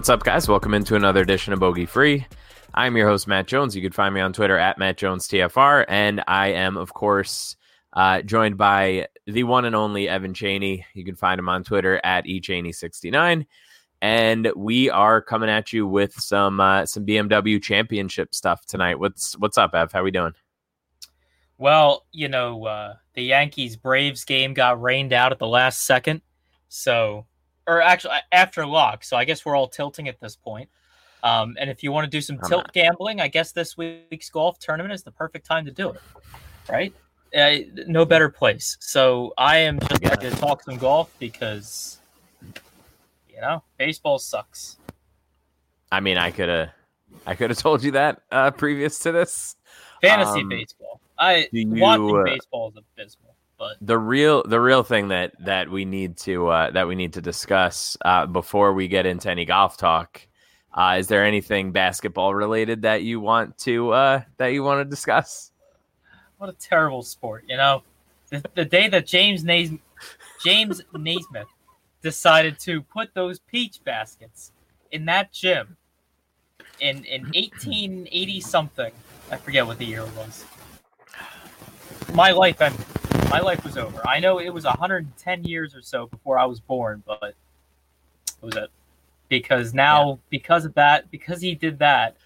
What's 0.00 0.08
up, 0.08 0.24
guys? 0.24 0.48
Welcome 0.48 0.72
into 0.72 0.96
another 0.96 1.20
edition 1.20 1.52
of 1.52 1.60
Bogey 1.60 1.84
Free. 1.84 2.26
I'm 2.72 2.96
your 2.96 3.06
host, 3.06 3.28
Matt 3.28 3.46
Jones. 3.46 3.76
You 3.76 3.82
can 3.82 3.92
find 3.92 4.14
me 4.14 4.22
on 4.22 4.32
Twitter 4.32 4.56
at 4.56 4.78
Matt 4.78 4.96
Jones 4.96 5.28
TFR, 5.28 5.84
and 5.88 6.24
I 6.26 6.52
am, 6.52 6.78
of 6.78 6.94
course, 6.94 7.54
uh, 7.92 8.22
joined 8.22 8.56
by 8.56 9.08
the 9.26 9.42
one 9.42 9.66
and 9.66 9.76
only 9.76 10.08
Evan 10.08 10.32
Cheney. 10.32 10.86
You 10.94 11.04
can 11.04 11.16
find 11.16 11.38
him 11.38 11.50
on 11.50 11.64
Twitter 11.64 12.00
at 12.02 12.24
ECheney69. 12.24 13.44
And 14.00 14.50
we 14.56 14.88
are 14.88 15.20
coming 15.20 15.50
at 15.50 15.70
you 15.70 15.86
with 15.86 16.14
some 16.14 16.60
uh, 16.60 16.86
some 16.86 17.04
BMW 17.04 17.62
Championship 17.62 18.34
stuff 18.34 18.64
tonight. 18.64 18.98
What's 18.98 19.36
what's 19.36 19.58
up, 19.58 19.74
Ev? 19.74 19.92
How 19.92 20.02
we 20.02 20.10
doing? 20.10 20.32
Well, 21.58 22.06
you 22.10 22.28
know, 22.28 22.64
uh, 22.64 22.94
the 23.12 23.22
Yankees 23.22 23.76
Braves 23.76 24.24
game 24.24 24.54
got 24.54 24.80
rained 24.80 25.12
out 25.12 25.30
at 25.30 25.38
the 25.38 25.46
last 25.46 25.84
second, 25.84 26.22
so 26.70 27.26
or 27.70 27.80
actually 27.80 28.16
after 28.32 28.66
lock. 28.66 29.04
So 29.04 29.16
I 29.16 29.24
guess 29.24 29.44
we're 29.44 29.54
all 29.54 29.68
tilting 29.68 30.08
at 30.08 30.20
this 30.20 30.34
point. 30.34 30.68
Um, 31.22 31.56
and 31.60 31.70
if 31.70 31.84
you 31.84 31.92
want 31.92 32.04
to 32.04 32.10
do 32.10 32.20
some 32.20 32.38
I'm 32.42 32.48
tilt 32.48 32.64
not. 32.64 32.72
gambling, 32.72 33.20
I 33.20 33.28
guess 33.28 33.52
this 33.52 33.76
week's 33.76 34.28
golf 34.28 34.58
tournament 34.58 34.92
is 34.92 35.04
the 35.04 35.12
perfect 35.12 35.46
time 35.46 35.64
to 35.66 35.70
do 35.70 35.90
it, 35.90 36.02
right? 36.68 36.92
Uh, 37.36 37.58
no 37.86 38.04
better 38.04 38.28
place. 38.28 38.76
So 38.80 39.32
I 39.38 39.58
am 39.58 39.78
just 39.78 40.02
Yeah. 40.02 40.16
going 40.16 40.32
to 40.32 40.38
talk 40.38 40.62
some 40.64 40.78
golf 40.78 41.14
because, 41.20 42.00
you 43.28 43.40
know, 43.40 43.62
baseball 43.78 44.18
sucks. 44.18 44.78
I 45.92 46.00
mean, 46.00 46.18
I 46.18 46.32
could 46.32 46.48
have 46.48 46.70
I 47.26 47.36
could 47.36 47.50
have 47.50 47.58
told 47.58 47.84
you 47.84 47.92
that 47.92 48.22
uh, 48.32 48.50
previous 48.50 48.98
to 49.00 49.12
this. 49.12 49.54
Fantasy 50.00 50.40
Um, 50.40 50.48
baseball. 50.48 51.00
I 51.18 51.48
you, 51.52 51.68
watching 51.68 52.16
uh, 52.16 52.24
baseball 52.24 52.70
is 52.70 52.76
abysmal, 52.76 53.36
but 53.60 53.76
the 53.80 53.98
real 53.98 54.42
the 54.44 54.60
real 54.60 54.82
thing 54.82 55.06
that 55.08 55.32
that 55.44 55.70
we 55.70 55.84
need 55.84 56.16
to 56.16 56.48
uh, 56.48 56.70
that 56.72 56.88
we 56.88 56.96
need 56.96 57.12
to 57.12 57.20
discuss 57.20 57.96
uh, 58.04 58.26
before 58.26 58.72
we 58.72 58.88
get 58.88 59.06
into 59.06 59.30
any 59.30 59.44
golf 59.44 59.76
talk 59.76 60.26
uh, 60.74 60.96
is 60.98 61.06
there 61.06 61.24
anything 61.24 61.70
basketball 61.70 62.34
related 62.34 62.82
that 62.82 63.02
you 63.02 63.20
want 63.20 63.56
to 63.58 63.90
uh, 63.90 64.22
that 64.38 64.48
you 64.48 64.64
want 64.64 64.80
to 64.80 64.84
discuss 64.84 65.52
what 66.40 66.48
a 66.48 66.54
terrible 66.54 67.02
sport. 67.02 67.44
You 67.46 67.58
know, 67.58 67.82
the, 68.30 68.42
the 68.54 68.64
day 68.64 68.88
that 68.88 69.06
James 69.06 69.44
Naism- 69.44 69.80
James 70.42 70.80
Naismith 70.94 71.48
decided 72.02 72.58
to 72.60 72.80
put 72.80 73.12
those 73.12 73.38
peach 73.40 73.84
baskets 73.84 74.52
in 74.90 75.04
that 75.04 75.32
gym 75.32 75.76
in 76.80 77.04
in 77.04 77.24
1880 77.24 78.40
something. 78.40 78.92
I 79.30 79.36
forget 79.36 79.66
what 79.66 79.76
the 79.76 79.84
year 79.84 80.06
was. 80.16 80.46
My 82.14 82.30
life 82.30 82.62
ended. 82.62 82.86
My 83.30 83.38
life 83.40 83.64
was 83.64 83.76
over. 83.78 84.06
I 84.06 84.18
know 84.18 84.40
it 84.40 84.52
was 84.52 84.64
110 84.64 85.44
years 85.44 85.74
or 85.74 85.82
so 85.82 86.06
before 86.06 86.38
I 86.38 86.44
was 86.46 86.58
born, 86.60 87.02
but 87.06 87.22
it 87.22 87.34
was 88.42 88.56
it 88.56 88.70
because 89.28 89.72
now 89.72 90.18
because 90.30 90.64
of 90.64 90.74
that 90.74 91.08
because 91.12 91.40
he 91.40 91.54
did 91.54 91.78
that, 91.78 92.16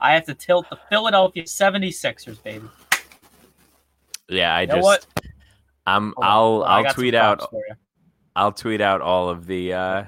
I 0.00 0.14
have 0.14 0.24
to 0.26 0.34
tilt 0.34 0.68
the 0.70 0.78
Philadelphia 0.88 1.44
76ers, 1.44 2.42
baby. 2.42 2.64
yeah 4.28 4.54
i 4.54 4.62
You 4.62 4.66
know 4.68 4.74
just 4.76 4.84
what? 4.84 5.06
i'm 5.86 6.14
Hold 6.16 6.24
i'll 6.26 6.62
on, 6.64 6.86
i'll 6.86 6.94
tweet 6.94 7.14
out 7.14 7.38
props 7.40 7.50
for 7.50 7.62
you. 7.68 7.74
i'll 8.36 8.52
tweet 8.52 8.80
out 8.80 9.02
all 9.02 9.28
of 9.28 9.46
the 9.46 9.74
uh 9.74 10.04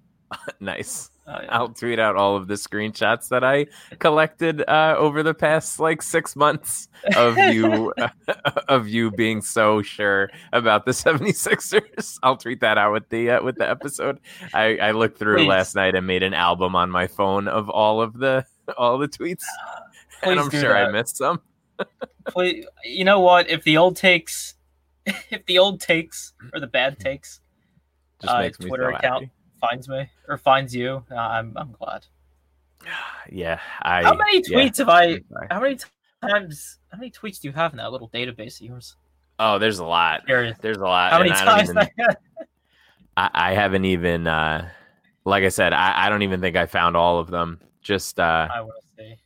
nice 0.60 1.10
yeah. 1.12 1.15
I'll 1.26 1.68
tweet 1.68 1.98
out 1.98 2.16
all 2.16 2.36
of 2.36 2.46
the 2.46 2.54
screenshots 2.54 3.28
that 3.28 3.42
I 3.42 3.66
collected 3.98 4.62
uh, 4.68 4.94
over 4.96 5.22
the 5.22 5.34
past 5.34 5.80
like 5.80 6.02
six 6.02 6.36
months 6.36 6.88
of 7.16 7.36
you 7.36 7.92
of 8.68 8.88
you 8.88 9.10
being 9.10 9.42
so 9.42 9.82
sure 9.82 10.30
about 10.52 10.84
the 10.84 10.92
76ers. 10.92 12.18
I'll 12.22 12.36
tweet 12.36 12.60
that 12.60 12.78
out 12.78 12.92
with 12.92 13.08
the 13.08 13.30
uh, 13.30 13.42
with 13.42 13.56
the 13.56 13.68
episode. 13.68 14.20
I, 14.54 14.76
I 14.76 14.90
looked 14.92 15.18
through 15.18 15.38
Please. 15.38 15.48
last 15.48 15.74
night 15.74 15.94
and 15.94 16.06
made 16.06 16.22
an 16.22 16.34
album 16.34 16.76
on 16.76 16.90
my 16.90 17.06
phone 17.06 17.48
of 17.48 17.68
all 17.68 18.00
of 18.00 18.18
the 18.18 18.44
all 18.78 18.98
the 18.98 19.08
tweets, 19.08 19.42
and 20.22 20.38
I'm 20.38 20.50
sure 20.50 20.76
I 20.76 20.90
missed 20.90 21.16
some. 21.16 21.40
Please, 22.28 22.66
you 22.84 23.04
know 23.04 23.20
what? 23.20 23.50
If 23.50 23.64
the 23.64 23.76
old 23.76 23.96
takes, 23.96 24.54
if 25.04 25.44
the 25.46 25.58
old 25.58 25.80
takes 25.80 26.34
or 26.52 26.60
the 26.60 26.66
bad 26.66 26.98
takes 26.98 27.40
Just 28.20 28.32
uh, 28.32 28.40
makes 28.40 28.60
me 28.60 28.68
Twitter 28.68 28.90
so 28.92 28.96
account 28.96 29.24
happy. 29.24 29.32
Finds 29.60 29.88
me 29.88 30.08
or 30.28 30.38
finds 30.38 30.74
you, 30.74 31.04
uh, 31.10 31.14
I'm 31.16 31.52
I'm 31.56 31.72
glad. 31.72 32.06
Yeah, 33.28 33.58
I. 33.82 34.04
How 34.04 34.14
many 34.14 34.36
yeah, 34.46 34.58
tweets 34.58 34.78
have 34.78 34.88
I? 34.88 35.18
How 35.50 35.58
many 35.58 35.78
times? 36.22 36.78
How 36.92 36.98
many 36.98 37.10
tweets 37.10 37.40
do 37.40 37.48
you 37.48 37.52
have 37.52 37.72
in 37.72 37.78
that 37.78 37.90
little 37.90 38.08
database 38.08 38.60
of 38.60 38.68
yours? 38.68 38.94
Oh, 39.40 39.58
there's 39.58 39.80
a 39.80 39.84
lot. 39.84 40.22
There's 40.28 40.54
a 40.64 40.80
lot. 40.80 41.10
How 41.10 41.18
many 41.18 41.30
and 41.30 41.38
I 41.40 41.44
times? 41.44 41.70
even- 41.70 41.88
I, 43.16 43.30
I 43.34 43.54
haven't 43.54 43.84
even 43.84 44.26
uh 44.26 44.68
like 45.24 45.44
I 45.44 45.48
said, 45.48 45.72
I, 45.72 46.06
I 46.06 46.08
don't 46.08 46.22
even 46.22 46.40
think 46.40 46.56
I 46.56 46.66
found 46.66 46.96
all 46.96 47.18
of 47.18 47.30
them. 47.30 47.60
Just 47.82 48.20
uh 48.20 48.48
I 48.52 48.60
want 48.60 48.74
to 48.80 49.02
see. 49.02 49.16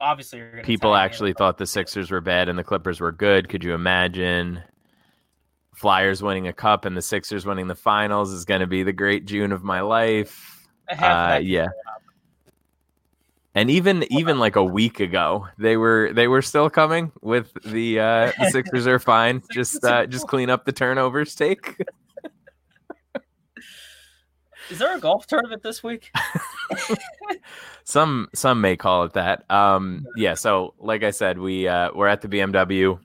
Obviously, 0.00 0.38
you're 0.38 0.50
gonna 0.52 0.62
people 0.62 0.92
tag 0.92 0.98
me 0.98 1.00
in 1.00 1.04
actually 1.04 1.32
thought 1.34 1.58
the 1.58 1.66
Sixers 1.66 2.10
were 2.10 2.20
bad 2.20 2.48
and 2.48 2.58
the 2.58 2.64
Clippers 2.64 3.00
were 3.00 3.12
good. 3.12 3.48
Could 3.48 3.64
you 3.64 3.74
imagine 3.74 4.62
Flyers 5.80 6.22
winning 6.22 6.46
a 6.46 6.52
cup 6.52 6.84
and 6.84 6.94
the 6.94 7.00
Sixers 7.00 7.46
winning 7.46 7.66
the 7.66 7.74
finals 7.74 8.32
is 8.32 8.44
gonna 8.44 8.66
be 8.66 8.82
the 8.82 8.92
great 8.92 9.24
June 9.24 9.50
of 9.50 9.64
my 9.64 9.80
life. 9.80 10.68
Uh, 10.90 11.40
yeah. 11.42 11.68
And 13.54 13.70
even 13.70 14.04
even 14.12 14.38
like 14.38 14.56
a 14.56 14.62
week 14.62 15.00
ago, 15.00 15.48
they 15.56 15.78
were 15.78 16.12
they 16.12 16.28
were 16.28 16.42
still 16.42 16.68
coming 16.68 17.12
with 17.22 17.54
the 17.64 17.98
uh 17.98 18.32
the 18.38 18.48
Sixers 18.52 18.86
are 18.86 18.98
fine. 18.98 19.42
Just 19.50 19.82
uh 19.82 20.04
just 20.04 20.28
clean 20.28 20.50
up 20.50 20.66
the 20.66 20.72
turnovers 20.72 21.34
take. 21.34 21.82
Is 24.68 24.78
there 24.78 24.94
a 24.94 25.00
golf 25.00 25.26
tournament 25.26 25.62
this 25.62 25.82
week? 25.82 26.12
some 27.84 28.28
some 28.34 28.60
may 28.60 28.76
call 28.76 29.04
it 29.04 29.14
that 29.14 29.50
um 29.50 30.06
yeah 30.14 30.34
so 30.34 30.74
like 30.78 31.02
i 31.02 31.10
said 31.10 31.38
we 31.38 31.66
uh 31.66 31.90
we're 31.92 32.06
at 32.06 32.20
the 32.20 32.28
bmw 32.28 33.00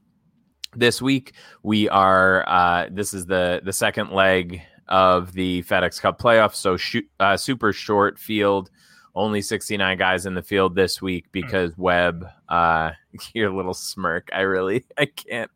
this 0.75 1.01
week 1.01 1.33
we 1.63 1.89
are 1.89 2.47
uh 2.47 2.87
this 2.91 3.13
is 3.13 3.25
the 3.25 3.61
the 3.63 3.73
second 3.73 4.11
leg 4.11 4.61
of 4.87 5.33
the 5.33 5.63
fedex 5.63 5.99
cup 5.99 6.21
playoffs. 6.21 6.55
So 6.55 6.77
shoot, 6.77 7.09
uh, 7.19 7.37
super 7.37 7.73
short 7.73 8.19
field. 8.19 8.69
Only 9.15 9.41
69 9.41 9.97
guys 9.97 10.25
in 10.25 10.35
the 10.35 10.43
field 10.43 10.75
this 10.75 11.01
week 11.01 11.25
because 11.31 11.75
webb 11.77 12.27
uh 12.49 12.91
your 13.33 13.51
little 13.51 13.73
smirk. 13.73 14.29
I 14.33 14.41
really 14.41 14.85
i 14.97 15.05
can't 15.05 15.49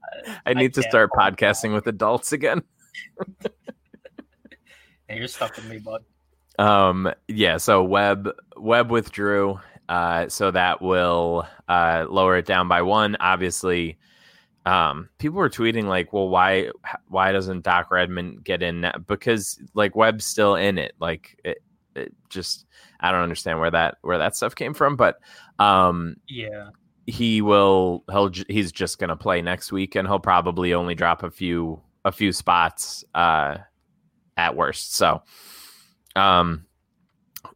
i 0.45 0.54
need 0.54 0.74
to 0.75 0.81
can't 0.81 0.92
start 0.92 1.12
podcasting 1.12 1.74
with 1.74 1.88
adults 1.88 2.31
again. 2.31 2.63
Hey, 5.10 5.18
you're 5.18 5.27
stuck 5.27 5.56
with 5.56 5.68
me, 5.68 5.80
bud. 5.80 6.04
Um, 6.60 7.12
yeah, 7.27 7.57
so 7.57 7.83
Webb 7.83 8.30
Webb 8.57 8.92
withdrew, 8.92 9.60
uh, 9.89 10.30
so 10.30 10.51
that 10.51 10.83
will 10.83 11.48
uh, 11.68 12.06
lower 12.07 12.38
it 12.38 12.45
down 12.45 12.68
by 12.68 12.83
one. 12.83 13.18
Obviously, 13.19 13.98
um, 14.65 15.09
people 15.17 15.38
were 15.38 15.50
tweeting 15.50 15.85
like, 15.85 16.11
"Well, 16.13 16.29
why 16.29 16.69
why 17.07 17.31
doesn't 17.31 17.63
Doc 17.63 17.91
Redman 17.91 18.39
get 18.44 18.61
in?" 18.61 18.81
now? 18.81 18.94
Because 19.07 19.59
like 19.73 19.95
Webb's 19.95 20.25
still 20.25 20.56
in 20.56 20.77
it. 20.77 20.94
Like, 21.00 21.39
it, 21.44 21.59
it 21.95 22.13
just 22.29 22.65
I 23.00 23.11
don't 23.11 23.23
understand 23.23 23.59
where 23.59 23.71
that 23.71 23.97
where 24.01 24.17
that 24.17 24.35
stuff 24.35 24.56
came 24.56 24.73
from, 24.73 24.95
but 24.95 25.19
um, 25.59 26.15
Yeah. 26.27 26.69
he 27.07 27.41
will 27.41 28.03
he'll 28.11 28.31
he's 28.47 28.71
just 28.71 29.00
gonna 29.00 29.15
play 29.15 29.41
next 29.41 29.71
week, 29.71 29.95
and 29.95 30.07
he'll 30.07 30.19
probably 30.19 30.73
only 30.73 30.95
drop 30.95 31.23
a 31.23 31.31
few 31.31 31.81
a 32.06 32.11
few 32.11 32.31
spots 32.31 33.03
uh, 33.15 33.57
at 34.38 34.56
worst. 34.56 34.95
So, 34.95 35.21
um, 36.15 36.65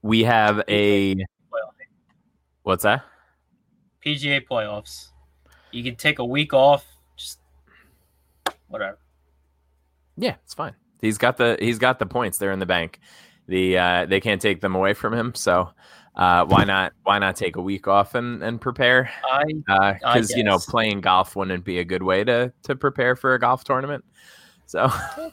we 0.02 0.24
have 0.24 0.64
a 0.70 1.16
what's 2.64 2.84
that? 2.84 3.04
PGA 4.06 4.42
playoffs. 4.46 5.10
You 5.72 5.84
can 5.84 5.96
take 5.96 6.20
a 6.20 6.26
week 6.26 6.54
off. 6.54 6.86
Just 8.74 8.82
whatever. 8.82 8.98
Yeah, 10.18 10.36
it's 10.44 10.54
fine. 10.54 10.76
He's 11.02 11.18
got 11.18 11.38
the 11.38 11.58
he's 11.60 11.80
got 11.80 12.00
the 12.00 12.06
points. 12.06 12.38
They're 12.38 12.52
in 12.52 12.60
the 12.60 12.66
bank. 12.66 13.00
The 13.48 13.78
uh, 13.78 14.06
they 14.06 14.20
can't 14.20 14.42
take 14.42 14.62
them 14.62 14.76
away 14.76 14.94
from 14.94 15.14
him. 15.14 15.36
So 15.36 15.70
uh, 16.16 16.46
why 16.46 16.64
not 16.64 16.94
why 17.04 17.20
not 17.20 17.36
take 17.36 17.56
a 17.56 17.62
week 17.62 17.88
off 17.88 18.16
and 18.16 18.42
and 18.44 18.62
prepare? 18.62 19.12
I 19.30 19.44
Because 19.94 20.32
you 20.32 20.44
know 20.44 20.60
playing 20.60 21.02
golf 21.02 21.36
wouldn't 21.36 21.66
be 21.66 21.80
a 21.80 21.84
good 21.84 22.04
way 22.04 22.24
to 22.24 22.54
to 22.64 22.76
prepare 22.76 23.16
for 23.16 23.34
a 23.34 23.40
golf 23.40 23.64
tournament. 23.64 24.06
So, 24.66 24.84
um, 24.86 24.92
guess 25.10 25.32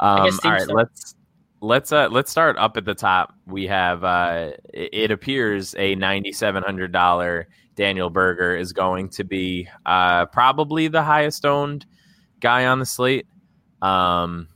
all 0.00 0.28
teams 0.28 0.44
right, 0.44 0.62
start- 0.62 0.76
let's 0.76 1.14
let's 1.60 1.92
uh 1.92 2.08
let's 2.10 2.30
start 2.30 2.56
up 2.58 2.76
at 2.76 2.84
the 2.84 2.94
top. 2.94 3.34
We 3.46 3.66
have 3.66 4.02
uh 4.02 4.52
it, 4.72 4.90
it 4.92 5.10
appears 5.10 5.74
a 5.76 5.94
ninety 5.94 6.32
seven 6.32 6.62
hundred 6.62 6.92
dollar 6.92 7.48
Daniel 7.76 8.10
Berger 8.10 8.56
is 8.56 8.72
going 8.72 9.10
to 9.10 9.24
be 9.24 9.68
uh 9.86 10.26
probably 10.26 10.88
the 10.88 11.02
highest 11.02 11.44
owned 11.44 11.86
guy 12.44 12.66
on 12.66 12.78
the 12.78 12.84
slate. 12.84 13.26
Um, 13.80 14.48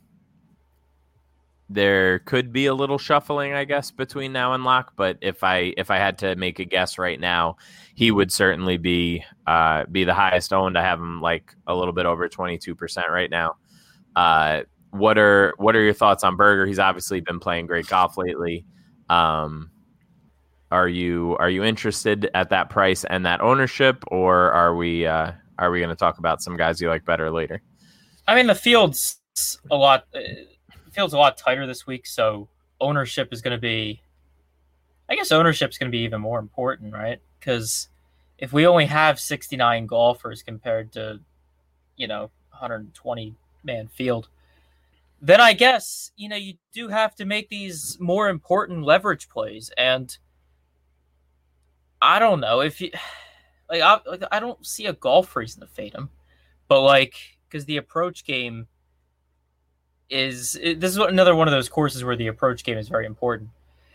there 1.71 2.19
could 2.21 2.53
be 2.53 2.67
a 2.67 2.75
little 2.75 2.99
shuffling, 2.99 3.55
I 3.55 3.65
guess, 3.65 3.91
between 3.91 4.31
now 4.31 4.53
and 4.53 4.63
lock. 4.63 4.93
But 4.95 5.17
if 5.23 5.43
I 5.43 5.73
if 5.79 5.91
I 5.91 5.97
had 5.97 6.19
to 6.19 6.37
make 6.37 6.59
a 6.59 6.67
guess 6.67 6.99
right 6.99 7.19
now, 7.19 7.57
he 7.95 8.11
would 8.11 8.31
certainly 8.31 8.77
be 8.77 9.25
uh, 9.47 9.85
be 9.91 10.05
the 10.05 10.13
highest 10.13 10.53
owned. 10.53 10.77
I 10.77 10.83
have 10.83 11.01
him 11.01 11.23
like 11.23 11.55
a 11.67 11.75
little 11.75 11.95
bit 11.95 12.05
over 12.05 12.29
twenty 12.29 12.59
two 12.59 12.75
percent 12.75 13.07
right 13.11 13.31
now. 13.31 13.57
Uh, 14.15 14.63
what 14.91 15.17
are 15.17 15.55
what 15.57 15.75
are 15.75 15.83
your 15.83 15.95
thoughts 15.95 16.25
on 16.25 16.37
Berger? 16.37 16.67
He's 16.67 16.79
obviously 16.79 17.21
been 17.21 17.41
playing 17.41 17.67
great 17.67 17.87
golf 17.87 18.19
lately. 18.19 18.67
Um, 19.09 19.71
are 20.71 20.89
you 20.89 21.37
are 21.41 21.49
you 21.49 21.65
interested 21.65 22.31
at 22.35 22.51
that 22.51 22.69
price 22.69 23.05
and 23.05 23.25
that 23.25 23.41
ownership, 23.41 24.05
or 24.09 24.53
are 24.53 24.77
we 24.77 25.07
uh, 25.07 25.33
are 25.59 25.71
we 25.71 25.81
going 25.81 25.91
to 25.91 25.97
talk 25.97 26.19
about 26.19 26.43
some 26.43 26.57
guys 26.57 26.81
you 26.81 26.89
like 26.89 27.07
better 27.07 27.31
later? 27.31 27.63
I 28.29 28.35
mean, 28.35 28.47
the 28.47 28.55
field's 28.55 29.21
a 29.71 29.75
lot. 29.75 30.05
Uh, 30.15 30.21
field's 30.93 31.15
a 31.15 31.19
lot 31.19 31.39
tighter 31.39 31.67
this 31.67 31.87
week, 31.87 32.07
so 32.07 32.47
ownership 32.79 33.33
is 33.33 33.41
going 33.41 33.57
to 33.57 33.61
be. 33.61 34.03
I 35.09 35.17
guess 35.17 35.33
ownership 35.33 35.71
is 35.71 35.79
going 35.79 35.91
to 35.91 35.97
be 35.97 36.05
even 36.05 36.21
more 36.21 36.39
important, 36.39 36.93
right? 36.93 37.21
Because 37.41 37.89
if 38.37 38.53
we 38.53 38.67
only 38.67 38.85
have 38.85 39.19
69 39.19 39.87
golfers 39.87 40.43
compared 40.43 40.93
to, 40.93 41.21
you 41.97 42.07
know, 42.07 42.31
120 42.51 43.35
man 43.65 43.89
field, 43.89 44.29
then 45.23 45.41
I 45.41 45.55
guess 45.55 46.13
you 46.17 46.29
know 46.29 46.37
you 46.37 46.55
do 46.75 46.89
have 46.89 47.15
to 47.17 47.25
make 47.25 47.49
these 47.49 47.97
more 47.99 48.29
important 48.29 48.83
leverage 48.83 49.31
plays, 49.31 49.71
and 49.79 50.15
I 52.03 52.19
don't 52.19 52.41
know 52.41 52.61
if 52.61 52.79
you 52.83 52.91
like. 53.71 53.81
I, 53.81 54.01
like, 54.07 54.23
I 54.31 54.39
don't 54.39 54.67
see 54.67 54.85
a 54.85 54.93
golf 54.93 55.35
reason 55.35 55.63
to 55.63 55.67
fade 55.67 55.95
him, 55.95 56.11
but 56.69 56.83
like 56.83 57.38
because 57.49 57.65
the 57.65 57.77
approach 57.77 58.25
game 58.25 58.67
is 60.11 60.57
it, 60.63 60.81
this 60.81 60.91
is 60.91 60.99
what, 60.99 61.11
another 61.11 61.35
one 61.35 61.49
of 61.49 61.53
those 61.53 61.69
courses 61.69 62.05
where 62.05 62.17
the 62.17 62.27
approach 62.27 62.65
game 62.65 62.79
is 62.79 62.89
very 62.89 63.07
important, 63.07 63.51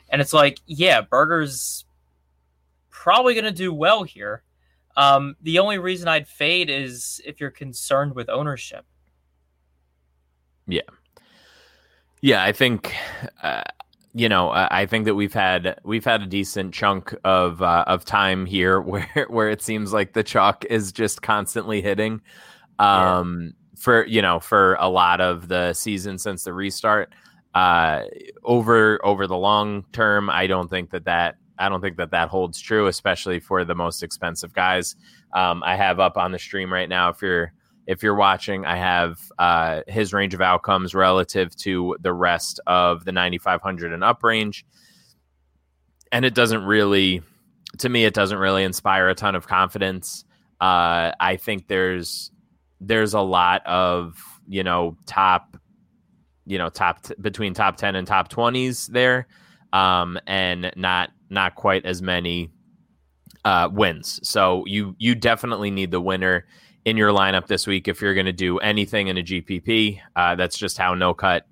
and 0.10 0.22
it's 0.22 0.34
like 0.34 0.60
yeah, 0.66 1.02
Berger's 1.02 1.86
probably 2.90 3.34
going 3.34 3.46
to 3.46 3.52
do 3.52 3.74
well 3.74 4.04
here. 4.04 4.44
Um, 4.96 5.36
the 5.42 5.60
only 5.60 5.80
reason 5.80 6.08
I'd 6.08 6.28
fade 6.28 6.70
is 6.70 7.20
if 7.26 7.42
you're 7.42 7.52
concerned 7.52 8.14
with 8.14 8.30
ownership. 8.30 8.86
Yeah, 10.68 10.82
Yeah, 12.22 12.44
I 12.44 12.52
think 12.52 12.96
uh, 13.42 13.64
you 14.14 14.30
know 14.30 14.52
I 14.54 14.86
think 14.86 15.06
that 15.06 15.16
we've 15.16 15.34
had 15.34 15.80
we've 15.84 16.06
had 16.06 16.22
a 16.22 16.28
decent 16.28 16.74
chunk 16.74 17.14
of 17.24 17.62
uh, 17.62 17.84
of 17.88 18.06
time 18.06 18.46
here 18.46 18.80
where 18.82 19.26
where 19.30 19.50
it 19.50 19.62
seems 19.62 19.92
like 19.94 20.14
the 20.14 20.24
chalk 20.24 20.64
is 20.66 20.92
just 20.92 21.22
constantly 21.22 21.82
hitting. 21.82 22.22
Um, 22.84 23.54
for 23.78 24.06
you 24.06 24.22
know 24.22 24.40
for 24.40 24.76
a 24.80 24.88
lot 24.88 25.20
of 25.22 25.48
the 25.48 25.74
season 25.74 26.18
since 26.18 26.44
the 26.44 26.54
restart. 26.54 27.14
Uh, 27.54 28.06
over 28.44 29.00
over 29.06 29.28
the 29.28 29.38
long 29.38 29.86
term, 29.92 30.30
I 30.30 30.48
don't 30.48 30.70
think 30.70 30.90
that 30.92 31.06
that 31.06 31.36
I 31.60 31.70
don't 31.70 31.82
think 31.82 31.98
that 31.98 32.12
that 32.12 32.30
holds 32.30 32.60
true, 32.60 32.88
especially 32.88 33.40
for 33.40 33.64
the 33.64 33.76
most 33.76 34.02
expensive 34.02 34.54
guys. 34.54 34.96
Um, 35.34 35.62
I 35.64 35.76
have 35.76 36.00
up 36.00 36.18
on 36.18 36.32
the 36.32 36.40
stream 36.40 36.72
right 36.72 36.90
now. 36.90 37.10
If 37.10 37.22
you're 37.22 37.54
if 37.86 38.02
you're 38.02 38.16
watching, 38.16 38.66
I 38.66 38.78
have 38.78 39.20
uh, 39.38 39.82
his 39.88 40.14
range 40.14 40.34
of 40.34 40.42
outcomes 40.42 40.96
relative 40.96 41.56
to 41.58 41.98
the 42.00 42.14
rest 42.14 42.60
of 42.66 43.06
the 43.06 43.12
9500 43.12 43.92
and 43.92 44.04
up 44.04 44.24
range, 44.24 44.66
and 46.12 46.24
it 46.24 46.34
doesn't 46.34 46.64
really, 46.64 47.22
to 47.80 47.90
me, 47.90 48.06
it 48.06 48.14
doesn't 48.14 48.38
really 48.38 48.64
inspire 48.64 49.10
a 49.10 49.16
ton 49.16 49.36
of 49.36 49.48
confidence. 49.48 50.24
Uh, 50.62 51.12
I 51.20 51.36
think 51.36 51.68
there's 51.68 52.32
there's 52.88 53.14
a 53.14 53.22
lot 53.22 53.66
of 53.66 54.22
you 54.48 54.64
know 54.64 54.98
top 55.06 55.58
you 56.46 56.58
know 56.58 56.70
top 56.70 57.04
t- 57.04 57.16
between 57.22 57.54
top 57.54 57.78
10 57.78 57.96
and 57.96 58.08
top 58.08 58.30
20s 58.30 58.88
there 58.88 59.28
um 59.72 60.20
and 60.28 60.72
not 60.76 61.12
not 61.30 61.56
quite 61.56 61.86
as 61.86 62.02
many 62.02 62.52
uh 63.46 63.70
wins. 63.72 64.20
So 64.28 64.64
you 64.66 64.96
you 65.00 65.16
definitely 65.16 65.72
need 65.72 65.92
the 65.92 66.02
winner 66.02 66.46
in 66.86 66.98
your 66.98 67.12
lineup 67.12 67.48
this 67.48 67.66
week 67.66 67.88
if 67.88 68.02
you're 68.02 68.14
going 68.14 68.26
to 68.26 68.34
do 68.34 68.58
anything 68.60 69.08
in 69.08 69.18
a 69.18 69.24
gpp 69.24 70.00
uh 70.16 70.36
that's 70.36 70.58
just 70.58 70.78
how 70.78 70.94
no 70.94 71.14
cut 71.14 71.46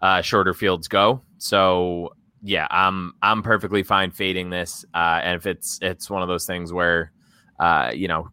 uh 0.00 0.22
shorter 0.22 0.54
fields 0.54 0.88
go. 0.88 1.22
So 1.38 2.10
yeah 2.42 2.66
i'm 2.70 3.12
i'm 3.22 3.40
perfectly 3.42 3.84
fine 3.84 4.10
fading 4.10 4.50
this 4.50 4.84
uh 4.94 5.20
and 5.22 5.36
if 5.36 5.46
it's 5.46 5.78
it's 5.80 6.10
one 6.10 6.22
of 6.22 6.28
those 6.28 6.44
things 6.44 6.72
where 6.72 7.12
uh 7.60 7.92
you 7.94 8.08
know 8.08 8.28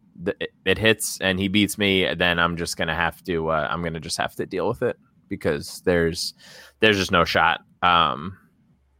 it 0.66 0.78
hits 0.78 1.18
and 1.20 1.38
he 1.38 1.48
beats 1.48 1.78
me 1.78 2.12
then 2.14 2.38
i'm 2.38 2.56
just 2.56 2.76
gonna 2.76 2.94
have 2.94 3.22
to 3.24 3.48
uh, 3.48 3.66
i'm 3.70 3.82
gonna 3.82 4.00
just 4.00 4.18
have 4.18 4.34
to 4.34 4.44
deal 4.44 4.68
with 4.68 4.82
it 4.82 4.98
because 5.30 5.80
there's 5.86 6.34
there's 6.80 6.98
just 6.98 7.12
no 7.12 7.24
shot. 7.24 7.62
Um 7.82 8.36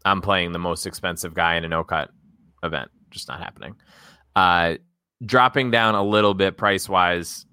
i'm 0.06 0.22
playing 0.22 0.52
the 0.52 0.58
most 0.58 0.86
expensive 0.86 1.34
guy 1.34 1.56
in 1.56 1.64
a 1.66 1.68
no 1.68 1.84
cut 1.84 2.10
event 2.62 2.90
just 3.10 3.28
not 3.28 3.38
happening. 3.38 3.74
Uh 4.34 4.76
dropping 5.26 5.70
down 5.70 5.94
a 5.94 6.02
little 6.02 6.32
bit 6.32 6.56
price 6.56 6.88
wise 6.88 7.44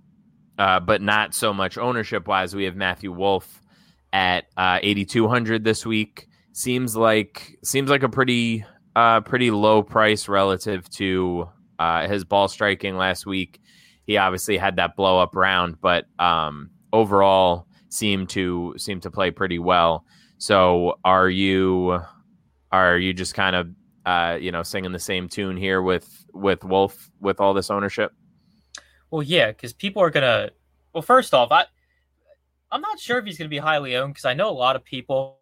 uh 0.58 0.80
but 0.80 1.02
not 1.02 1.34
so 1.34 1.54
much 1.54 1.78
ownership 1.78 2.26
wise 2.26 2.56
we 2.56 2.64
have 2.64 2.78
matthew 2.78 3.12
wolff 3.12 3.62
at 4.14 4.46
uh 4.56 4.80
8200 4.82 5.66
this 5.66 5.86
week. 5.86 6.30
Seems 6.54 6.96
like 6.96 7.58
seems 7.66 7.90
like 7.90 8.04
a 8.04 8.10
pretty 8.10 8.64
uh 8.96 9.20
pretty 9.22 9.52
low 9.52 9.84
price 9.84 10.30
relative 10.30 10.90
to 10.92 11.50
uh 11.80 12.08
his 12.08 12.24
ball 12.24 12.48
striking 12.48 12.96
last 12.96 13.26
week 13.26 13.60
he 14.08 14.18
obviously 14.18 14.58
had 14.58 14.76
that 14.78 14.96
blow 14.96 15.20
up 15.20 15.36
round 15.36 15.80
but 15.80 16.06
um 16.20 16.70
overall 16.92 17.68
seem 17.90 18.26
to 18.26 18.74
seem 18.78 19.00
to 19.00 19.12
play 19.12 19.30
pretty 19.30 19.60
well 19.60 20.04
so 20.40 20.98
are 21.06 21.30
you 21.30 22.00
are 22.72 22.98
you 22.98 23.14
just 23.14 23.36
kind 23.36 23.56
of 23.56 23.70
uh 24.06 24.38
you 24.40 24.52
know 24.52 24.64
singing 24.64 24.92
the 24.92 25.00
same 25.00 25.30
tune 25.30 25.56
here 25.56 25.82
with 25.82 26.26
with 26.34 26.64
wolff 26.64 27.10
with 27.22 27.40
all 27.40 27.54
this 27.54 27.70
ownership 27.70 28.12
Well, 29.10 29.24
yeah, 29.24 29.48
because 29.52 29.74
people 29.74 30.02
are 30.02 30.10
gonna. 30.10 30.50
Well, 30.94 31.02
first 31.02 31.34
off, 31.34 31.52
I 31.52 31.66
I'm 32.72 32.82
not 32.82 33.00
sure 33.00 33.18
if 33.20 33.26
he's 33.26 33.38
gonna 33.38 33.50
be 33.50 33.58
highly 33.58 33.96
owned 33.96 34.14
because 34.14 34.26
I 34.26 34.34
know 34.34 34.50
a 34.50 34.52
lot 34.52 34.76
of 34.76 34.84
people 34.84 35.40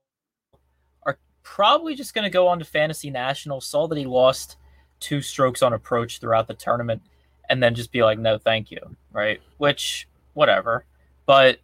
are 1.05 1.17
probably 1.43 1.95
just 1.95 2.13
gonna 2.13 2.29
go 2.29 2.47
on 2.47 2.59
to 2.59 2.65
Fantasy 2.65 3.09
National, 3.09 3.61
saw 3.61 3.87
that 3.87 3.97
he 3.97 4.05
lost 4.05 4.57
two 4.99 5.21
strokes 5.21 5.61
on 5.63 5.73
approach 5.73 6.19
throughout 6.19 6.47
the 6.47 6.53
tournament, 6.53 7.01
and 7.49 7.61
then 7.61 7.75
just 7.75 7.91
be 7.91 8.03
like, 8.03 8.19
no, 8.19 8.37
thank 8.37 8.71
you, 8.71 8.79
right? 9.11 9.41
Which, 9.57 10.07
whatever. 10.33 10.85
But 11.25 11.59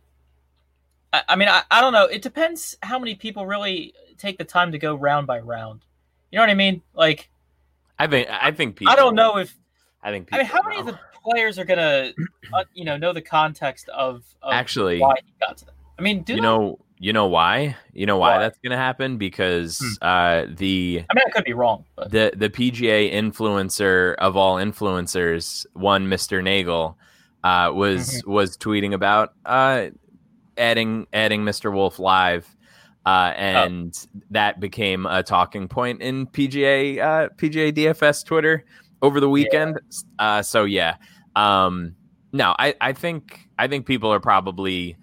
I, 1.13 1.23
I 1.29 1.35
mean, 1.35 1.49
I, 1.49 1.63
I 1.69 1.81
don't 1.81 1.93
know. 1.93 2.05
It 2.05 2.21
depends 2.21 2.77
how 2.81 2.99
many 2.99 3.15
people 3.15 3.45
really 3.45 3.93
take 4.17 4.37
the 4.37 4.43
time 4.43 4.71
to 4.71 4.77
go 4.77 4.95
round 4.95 5.27
by 5.27 5.39
round. 5.39 5.81
You 6.31 6.37
know 6.37 6.43
what 6.43 6.49
I 6.49 6.55
mean? 6.55 6.81
Like, 6.93 7.29
i 8.01 8.07
think 8.07 8.27
i 8.31 8.49
think 8.51 8.75
people 8.75 8.91
I 8.91 8.95
don't 8.95 9.13
know 9.13 9.37
if 9.37 9.55
i 10.01 10.09
think 10.09 10.29
I 10.31 10.37
mean, 10.37 10.47
how 10.47 10.61
many 10.63 10.79
of 10.79 10.87
the 10.87 10.99
players 11.23 11.59
are 11.59 11.65
gonna, 11.65 12.13
uh, 12.51 12.63
you 12.73 12.83
know, 12.83 12.97
know 12.97 13.13
the 13.13 13.21
context 13.21 13.89
of, 13.89 14.23
of 14.41 14.51
actually 14.53 14.99
why 14.99 15.15
he 15.23 15.33
got 15.39 15.57
to 15.57 15.65
them? 15.65 15.75
I 15.99 16.01
mean, 16.01 16.23
do 16.23 16.33
you 16.33 16.37
they? 16.37 16.41
know 16.41 16.79
you 17.01 17.11
know 17.11 17.25
why 17.25 17.75
you 17.93 18.05
know 18.05 18.17
why, 18.17 18.35
Why? 18.35 18.43
that's 18.43 18.59
gonna 18.63 18.77
happen 18.77 19.17
because 19.17 19.79
Hmm. 19.79 19.93
uh 20.03 20.45
the 20.55 21.03
I 21.09 21.13
mean, 21.15 21.23
I 21.27 21.29
could 21.31 21.43
be 21.43 21.53
wrong, 21.53 21.83
but 21.95 22.11
the 22.11 22.31
the 22.35 22.49
pga 22.49 23.11
influencer 23.11 24.15
of 24.15 24.37
all 24.37 24.57
influencers 24.57 25.65
one 25.73 26.07
mr 26.07 26.43
nagel 26.43 26.95
uh 27.43 27.71
was 27.73 28.21
Mm-hmm. 28.21 28.31
was 28.31 28.55
tweeting 28.55 28.93
about 28.93 29.33
uh 29.45 29.87
adding 30.57 31.07
adding 31.11 31.41
mr 31.43 31.73
wolff 31.73 31.97
live 31.97 32.55
uh, 33.03 33.33
and 33.35 33.97
oh. 34.15 34.19
that 34.29 34.59
became 34.59 35.07
a 35.07 35.23
talking 35.23 35.67
point 35.67 36.03
in 36.03 36.27
PGA 36.27 36.99
uh, 36.99 37.29
PGA 37.29 37.73
DFS 37.73 38.23
Twitter 38.23 38.63
over 39.01 39.19
the 39.19 39.27
weekend. 39.27 39.79
Yeah. 40.19 40.37
Uh, 40.37 40.41
so 40.43 40.65
yeah, 40.65 40.97
um, 41.35 41.95
no, 42.31 42.55
I, 42.59 42.75
I 42.79 42.93
think 42.93 43.49
I 43.57 43.67
think 43.67 43.87
people 43.87 44.13
are 44.13 44.19
probably 44.19 44.97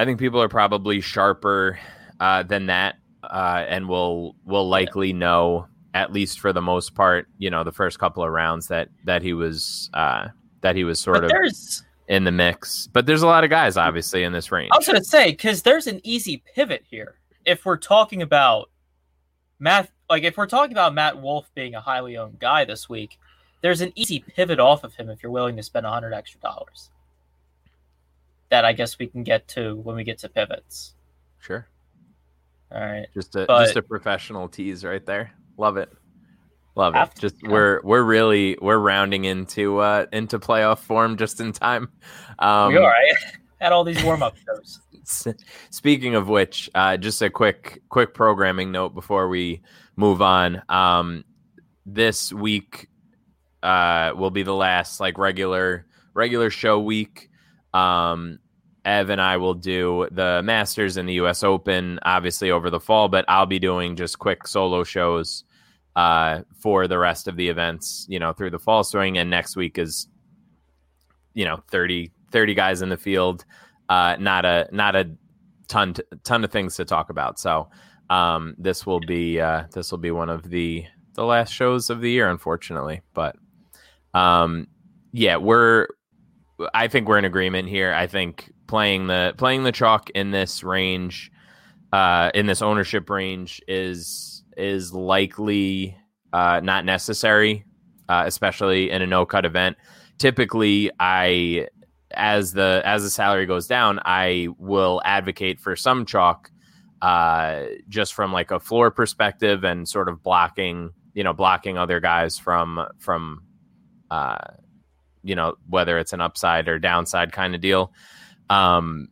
I 0.00 0.06
think 0.06 0.18
people 0.18 0.40
are 0.40 0.48
probably 0.48 1.02
sharper 1.02 1.78
uh, 2.20 2.42
than 2.42 2.66
that, 2.66 2.96
uh, 3.22 3.66
and 3.68 3.86
will 3.86 4.34
will 4.46 4.66
likely 4.66 5.12
know 5.12 5.66
at 5.92 6.10
least 6.10 6.40
for 6.40 6.54
the 6.54 6.62
most 6.62 6.94
part, 6.94 7.26
you 7.36 7.50
know, 7.50 7.64
the 7.64 7.72
first 7.72 7.98
couple 7.98 8.24
of 8.24 8.30
rounds 8.30 8.68
that 8.68 8.88
that 9.04 9.20
he 9.20 9.34
was 9.34 9.90
uh, 9.92 10.28
that 10.62 10.74
he 10.74 10.84
was 10.84 11.00
sort 11.00 11.16
but 11.16 11.24
of 11.24 11.30
there's 11.30 11.82
in 12.08 12.24
the 12.24 12.32
mix. 12.32 12.86
But 12.86 13.04
there's 13.04 13.20
a 13.20 13.26
lot 13.26 13.44
of 13.44 13.50
guys 13.50 13.76
obviously 13.76 14.22
in 14.22 14.32
this 14.32 14.50
range. 14.50 14.70
I 14.72 14.78
was 14.78 14.86
going 14.86 14.98
to 14.98 15.04
say 15.04 15.32
because 15.32 15.60
there's 15.64 15.86
an 15.86 16.00
easy 16.02 16.42
pivot 16.54 16.84
here. 16.88 17.16
If 17.44 17.66
we're 17.66 17.76
talking 17.76 18.22
about 18.22 18.70
Matt, 19.58 19.90
like 20.08 20.22
if 20.22 20.38
we're 20.38 20.46
talking 20.46 20.72
about 20.72 20.94
Matt 20.94 21.20
Wolff 21.20 21.50
being 21.54 21.74
a 21.74 21.80
highly 21.82 22.16
owned 22.16 22.38
guy 22.38 22.64
this 22.64 22.88
week, 22.88 23.18
there's 23.60 23.82
an 23.82 23.92
easy 23.96 24.20
pivot 24.20 24.60
off 24.60 24.82
of 24.82 24.94
him 24.94 25.10
if 25.10 25.22
you're 25.22 25.30
willing 25.30 25.58
to 25.58 25.62
spend 25.62 25.84
a 25.84 25.90
hundred 25.90 26.14
extra 26.14 26.40
dollars. 26.40 26.88
That 28.50 28.64
I 28.64 28.72
guess 28.72 28.98
we 28.98 29.06
can 29.06 29.22
get 29.22 29.46
to 29.48 29.76
when 29.76 29.96
we 29.96 30.04
get 30.04 30.18
to 30.18 30.28
pivots. 30.28 30.94
Sure. 31.38 31.66
All 32.72 32.80
right. 32.80 33.06
Just 33.14 33.34
a 33.36 33.46
but, 33.46 33.64
just 33.64 33.76
a 33.76 33.82
professional 33.82 34.48
tease 34.48 34.84
right 34.84 35.04
there. 35.04 35.32
Love 35.56 35.76
it. 35.76 35.90
Love 36.76 36.94
it. 36.94 37.10
Just 37.18 37.36
we're 37.42 37.80
we're 37.82 38.02
really 38.02 38.56
we're 38.60 38.78
rounding 38.78 39.24
into 39.24 39.78
uh 39.78 40.06
into 40.12 40.38
playoff 40.38 40.78
form 40.78 41.16
just 41.16 41.40
in 41.40 41.52
time. 41.52 41.90
Um, 42.38 42.72
we 42.72 42.78
are. 42.78 42.92
I 42.92 43.12
had 43.60 43.72
all 43.72 43.84
these 43.84 44.02
warm 44.02 44.22
up 44.22 44.36
shows. 44.46 44.80
Speaking 45.70 46.14
of 46.14 46.28
which, 46.28 46.70
uh, 46.74 46.96
just 46.96 47.20
a 47.22 47.30
quick 47.30 47.82
quick 47.88 48.14
programming 48.14 48.70
note 48.70 48.94
before 48.94 49.28
we 49.28 49.62
move 49.96 50.22
on. 50.22 50.62
Um, 50.68 51.24
this 51.84 52.32
week 52.32 52.88
uh, 53.62 54.12
will 54.16 54.30
be 54.30 54.42
the 54.42 54.54
last 54.54 55.00
like 55.00 55.18
regular 55.18 55.86
regular 56.14 56.50
show 56.50 56.78
week. 56.78 57.29
Um, 57.74 58.38
Ev 58.84 59.10
and 59.10 59.20
I 59.20 59.36
will 59.36 59.54
do 59.54 60.08
the 60.10 60.42
Masters 60.42 60.96
and 60.96 61.08
the 61.08 61.14
U.S. 61.14 61.44
Open, 61.44 61.98
obviously 62.02 62.50
over 62.50 62.70
the 62.70 62.80
fall, 62.80 63.08
but 63.08 63.24
I'll 63.28 63.46
be 63.46 63.58
doing 63.58 63.94
just 63.94 64.18
quick 64.18 64.46
solo 64.46 64.84
shows 64.84 65.44
uh, 65.96 66.42
for 66.58 66.88
the 66.88 66.98
rest 66.98 67.28
of 67.28 67.36
the 67.36 67.48
events, 67.48 68.06
you 68.08 68.18
know, 68.18 68.32
through 68.32 68.50
the 68.50 68.58
fall 68.58 68.82
swing. 68.84 69.18
And 69.18 69.28
next 69.28 69.56
week 69.56 69.78
is, 69.78 70.08
you 71.34 71.44
know, 71.44 71.62
30, 71.70 72.10
30 72.32 72.54
guys 72.54 72.82
in 72.82 72.88
the 72.88 72.96
field. 72.96 73.44
Uh, 73.88 74.16
not 74.18 74.44
a 74.44 74.68
not 74.72 74.94
a 74.94 75.10
ton 75.68 75.94
to, 75.94 76.04
ton 76.24 76.44
of 76.44 76.50
things 76.50 76.76
to 76.76 76.84
talk 76.84 77.10
about. 77.10 77.38
So 77.38 77.68
um, 78.08 78.54
this 78.56 78.86
will 78.86 79.00
be 79.00 79.40
uh, 79.40 79.64
this 79.72 79.90
will 79.90 79.98
be 79.98 80.10
one 80.10 80.30
of 80.30 80.48
the 80.48 80.84
the 81.14 81.24
last 81.24 81.52
shows 81.52 81.90
of 81.90 82.00
the 82.00 82.10
year, 82.10 82.30
unfortunately. 82.30 83.02
But 83.14 83.36
um, 84.14 84.68
yeah, 85.12 85.36
we're 85.36 85.88
I 86.74 86.88
think 86.88 87.08
we're 87.08 87.18
in 87.18 87.24
agreement 87.24 87.68
here. 87.68 87.92
I 87.92 88.06
think 88.06 88.52
playing 88.66 89.06
the 89.06 89.34
playing 89.36 89.64
the 89.64 89.72
chalk 89.72 90.10
in 90.10 90.30
this 90.30 90.62
range, 90.62 91.30
uh, 91.92 92.30
in 92.34 92.46
this 92.46 92.62
ownership 92.62 93.08
range 93.10 93.60
is 93.68 94.44
is 94.56 94.92
likely 94.92 95.96
uh, 96.32 96.60
not 96.62 96.84
necessary, 96.84 97.64
uh, 98.08 98.24
especially 98.26 98.90
in 98.90 99.02
a 99.02 99.06
no 99.06 99.26
cut 99.26 99.44
event. 99.44 99.76
Typically, 100.18 100.90
I 101.00 101.68
as 102.12 102.52
the 102.52 102.82
as 102.84 103.02
the 103.02 103.10
salary 103.10 103.46
goes 103.46 103.66
down, 103.66 104.00
I 104.04 104.48
will 104.58 105.00
advocate 105.04 105.60
for 105.60 105.76
some 105.76 106.04
chalk, 106.04 106.50
uh, 107.02 107.64
just 107.88 108.14
from 108.14 108.32
like 108.32 108.50
a 108.50 108.60
floor 108.60 108.90
perspective 108.90 109.64
and 109.64 109.88
sort 109.88 110.08
of 110.08 110.22
blocking, 110.22 110.90
you 111.14 111.24
know, 111.24 111.32
blocking 111.32 111.78
other 111.78 112.00
guys 112.00 112.38
from 112.38 112.86
from 112.98 113.42
uh, 114.10 114.36
you 115.22 115.34
know, 115.34 115.54
whether 115.68 115.98
it's 115.98 116.12
an 116.12 116.20
upside 116.20 116.68
or 116.68 116.78
downside 116.78 117.32
kind 117.32 117.54
of 117.54 117.60
deal. 117.60 117.92
Um, 118.48 119.08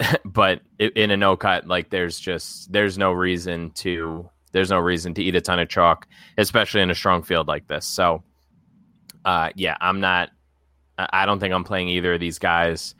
but 0.24 0.60
in 0.78 1.10
a 1.10 1.16
no 1.16 1.36
cut, 1.36 1.66
like 1.66 1.90
there's 1.90 2.18
just 2.18 2.72
there's 2.72 2.98
no 2.98 3.12
reason 3.12 3.70
to 3.72 4.28
there's 4.52 4.70
no 4.70 4.78
reason 4.78 5.14
to 5.14 5.22
eat 5.22 5.34
a 5.34 5.40
ton 5.40 5.58
of 5.58 5.68
chalk, 5.68 6.06
especially 6.36 6.80
in 6.80 6.90
a 6.90 6.94
strong 6.94 7.22
field 7.22 7.48
like 7.48 7.66
this. 7.66 7.86
So, 7.86 8.22
uh, 9.24 9.50
yeah, 9.56 9.76
I'm 9.80 10.00
not. 10.00 10.30
I 10.98 11.26
don't 11.26 11.38
think 11.38 11.54
I'm 11.54 11.64
playing 11.64 11.88
either 11.90 12.14
of 12.14 12.20
these 12.20 12.38
guys. 12.38 12.94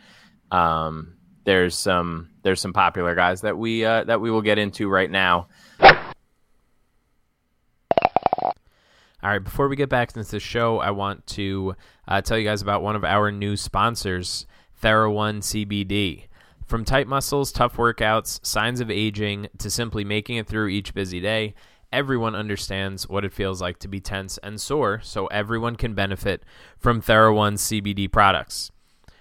Um, 0.53 1.17
there's 1.45 1.77
some 1.77 2.31
there's 2.43 2.61
some 2.61 2.73
popular 2.73 3.15
guys 3.15 3.41
that 3.41 3.57
we 3.57 3.85
uh, 3.85 4.05
that 4.05 4.21
we 4.21 4.31
will 4.31 4.43
get 4.43 4.59
into 4.59 4.89
right 4.89 5.11
now. 5.11 5.49
All 9.21 9.31
right, 9.31 9.43
before 9.43 9.67
we 9.67 9.75
get 9.75 9.89
back 9.89 10.17
into 10.17 10.31
the 10.31 10.39
show, 10.39 10.79
I 10.79 10.93
want 10.93 11.27
to 11.29 11.75
uh, 12.07 12.23
tell 12.23 12.39
you 12.39 12.45
guys 12.45 12.63
about 12.63 12.83
one 12.83 12.95
of 12.95 13.03
our 13.03 13.33
new 13.33 13.57
sponsors, 13.57 14.47
TheraOne 14.81 15.39
CBD. 15.39 16.29
From 16.67 16.85
tight 16.85 17.09
muscles, 17.09 17.51
tough 17.51 17.79
workouts, 17.79 18.39
signs 18.47 18.79
of 18.79 18.93
aging, 18.93 19.49
to 19.59 19.71
simply 19.71 20.05
making 20.05 20.37
it 20.37 20.47
through 20.47 20.69
each 20.69 20.95
busy 20.95 21.19
day, 21.19 21.55
everyone 21.93 22.37
understands 22.37 23.09
what 23.09 23.25
it 23.25 23.33
feels 23.33 23.61
like 23.61 23.81
to 23.81 23.89
be 23.89 23.99
tense 23.99 24.39
and 24.39 24.61
sore, 24.61 25.01
so 25.03 25.27
everyone 25.27 25.75
can 25.75 25.95
benefit 25.95 26.45
from 26.79 27.03
TheraOne 27.03 27.55
CBD 27.55 28.13
products. 28.13 28.71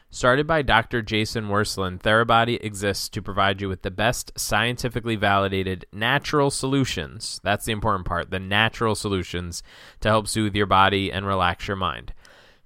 Started 0.09 0.47
by 0.47 0.61
Dr. 0.61 1.01
Jason 1.01 1.49
Wersland, 1.49 1.99
Therabody 1.99 2.63
exists 2.63 3.09
to 3.09 3.21
provide 3.21 3.59
you 3.59 3.67
with 3.67 3.81
the 3.81 3.91
best 3.91 4.31
scientifically 4.37 5.17
validated 5.17 5.85
natural 5.91 6.49
solutions. 6.49 7.41
That's 7.43 7.65
the 7.65 7.73
important 7.73 8.05
part 8.05 8.31
the 8.31 8.39
natural 8.39 8.95
solutions 8.95 9.63
to 9.99 10.07
help 10.07 10.27
soothe 10.27 10.55
your 10.55 10.65
body 10.65 11.11
and 11.11 11.27
relax 11.27 11.67
your 11.67 11.77
mind. 11.77 12.13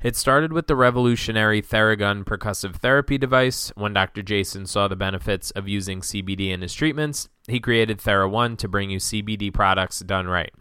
It 0.04 0.16
started 0.16 0.54
with 0.54 0.68
the 0.68 0.76
revolutionary 0.76 1.62
Theragun 1.62 2.24
percussive 2.26 2.76
therapy 2.76 3.18
device. 3.18 3.72
When 3.76 3.94
Dr. 3.94 4.22
Jason 4.22 4.66
saw 4.68 4.88
the 4.88 4.96
benefits 4.96 5.52
of 5.52 5.68
using 5.68 6.02
CBD 6.02 6.50
in 6.52 6.62
his 6.62 6.74
treatments, 6.74 7.28
he 7.48 7.60
created 7.60 8.00
TheraOne 8.00 8.58
to 8.60 8.68
bring 8.68 8.92
you 8.92 9.00
CBD 9.00 9.54
products 9.54 10.00
done 10.00 10.28
right. 10.28 10.54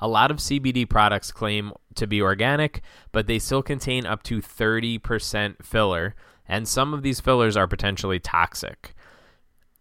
A 0.00 0.08
lot 0.08 0.30
of 0.30 0.38
CBD 0.38 0.88
products 0.88 1.30
claim 1.30 1.72
to 1.94 2.06
be 2.06 2.22
organic, 2.22 2.82
but 3.12 3.26
they 3.26 3.38
still 3.38 3.62
contain 3.62 4.06
up 4.06 4.22
to 4.24 4.40
30% 4.40 5.64
filler, 5.64 6.14
and 6.48 6.66
some 6.66 6.94
of 6.94 7.02
these 7.02 7.20
fillers 7.20 7.56
are 7.56 7.66
potentially 7.66 8.18
toxic. 8.18 8.94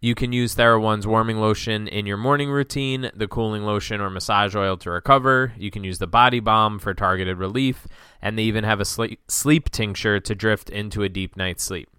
You 0.01 0.15
can 0.15 0.31
use 0.31 0.55
TheraOne's 0.55 1.05
warming 1.05 1.41
lotion 1.41 1.87
in 1.87 2.05
your 2.05 2.15
morning 2.15 2.49
routine, 2.49 3.11
the 3.13 3.27
cooling 3.27 3.63
lotion 3.63 3.99
or 3.99 4.09
massage 4.09 4.55
oil 4.55 4.77
to 4.77 4.91
recover. 4.91 5.53
You 5.57 5.71
can 5.71 5.83
use 5.83 5.99
the 5.99 6.07
body 6.07 6.39
balm 6.39 6.79
for 6.79 6.93
targeted 6.93 7.37
relief, 7.37 7.85
and 8.21 8.37
they 8.37 8.43
even 8.43 8.63
have 8.63 8.79
a 8.79 8.85
sleep, 8.85 9.69
tincture 9.71 10.21
to 10.21 10.35
drift 10.35 10.69
into 10.69 11.03
a 11.03 11.09
deep 11.09 11.35
night's 11.35 11.63
sleep. 11.63 11.89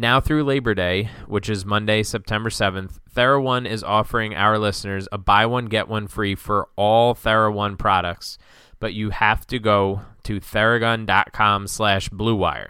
Now 0.00 0.20
through 0.20 0.44
Labor 0.44 0.76
Day, 0.76 1.10
which 1.26 1.50
is 1.50 1.66
Monday, 1.66 2.04
September 2.04 2.50
7th, 2.50 3.00
TheraOne 3.12 3.68
is 3.68 3.82
offering 3.82 4.32
our 4.32 4.56
listeners 4.56 5.08
a 5.10 5.18
buy 5.18 5.44
one, 5.44 5.66
get 5.66 5.88
one 5.88 6.06
free 6.06 6.36
for 6.36 6.68
all 6.76 7.16
TheraOne 7.16 7.76
products, 7.76 8.38
but 8.78 8.94
you 8.94 9.10
have 9.10 9.44
to 9.48 9.58
go 9.58 10.02
to 10.22 10.38
theragun.com 10.38 11.66
slash 11.66 12.10
bluewire. 12.10 12.68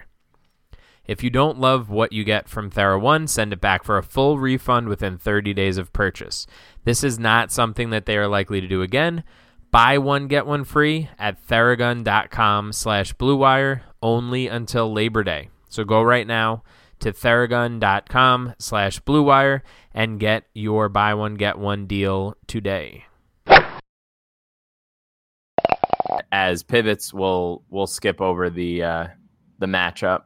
If 1.04 1.22
you 1.22 1.28
don't 1.28 1.60
love 1.60 1.90
what 1.90 2.14
you 2.14 2.24
get 2.24 2.48
from 2.48 2.70
TheraOne, 2.70 3.28
send 3.28 3.52
it 3.52 3.60
back 3.60 3.84
for 3.84 3.98
a 3.98 4.02
full 4.02 4.38
refund 4.38 4.88
within 4.88 5.18
30 5.18 5.52
days 5.52 5.76
of 5.76 5.92
purchase. 5.92 6.46
This 6.84 7.04
is 7.04 7.18
not 7.18 7.52
something 7.52 7.90
that 7.90 8.06
they 8.06 8.16
are 8.16 8.26
likely 8.26 8.62
to 8.62 8.66
do 8.66 8.80
again. 8.80 9.22
Buy 9.70 9.98
one, 9.98 10.28
get 10.28 10.46
one 10.46 10.64
free 10.64 11.10
at 11.18 11.46
theragun.com 11.46 12.72
slash 12.72 13.14
bluewire 13.16 13.82
only 14.00 14.46
until 14.46 14.90
Labor 14.90 15.22
Day. 15.22 15.50
So 15.68 15.84
go 15.84 16.00
right 16.00 16.26
now 16.26 16.62
to 17.00 17.12
theragun.com 17.12 18.54
slash 18.58 19.00
bluewire 19.00 19.62
and 19.92 20.20
get 20.20 20.44
your 20.54 20.88
buy 20.88 21.14
one, 21.14 21.34
get 21.34 21.58
one 21.58 21.86
deal 21.86 22.36
today. 22.46 23.04
As 26.32 26.62
pivots, 26.62 27.12
we'll 27.12 27.62
we'll 27.68 27.86
skip 27.86 28.20
over 28.20 28.50
the 28.50 28.82
uh, 28.82 29.06
the 29.58 29.66
matchup 29.66 30.22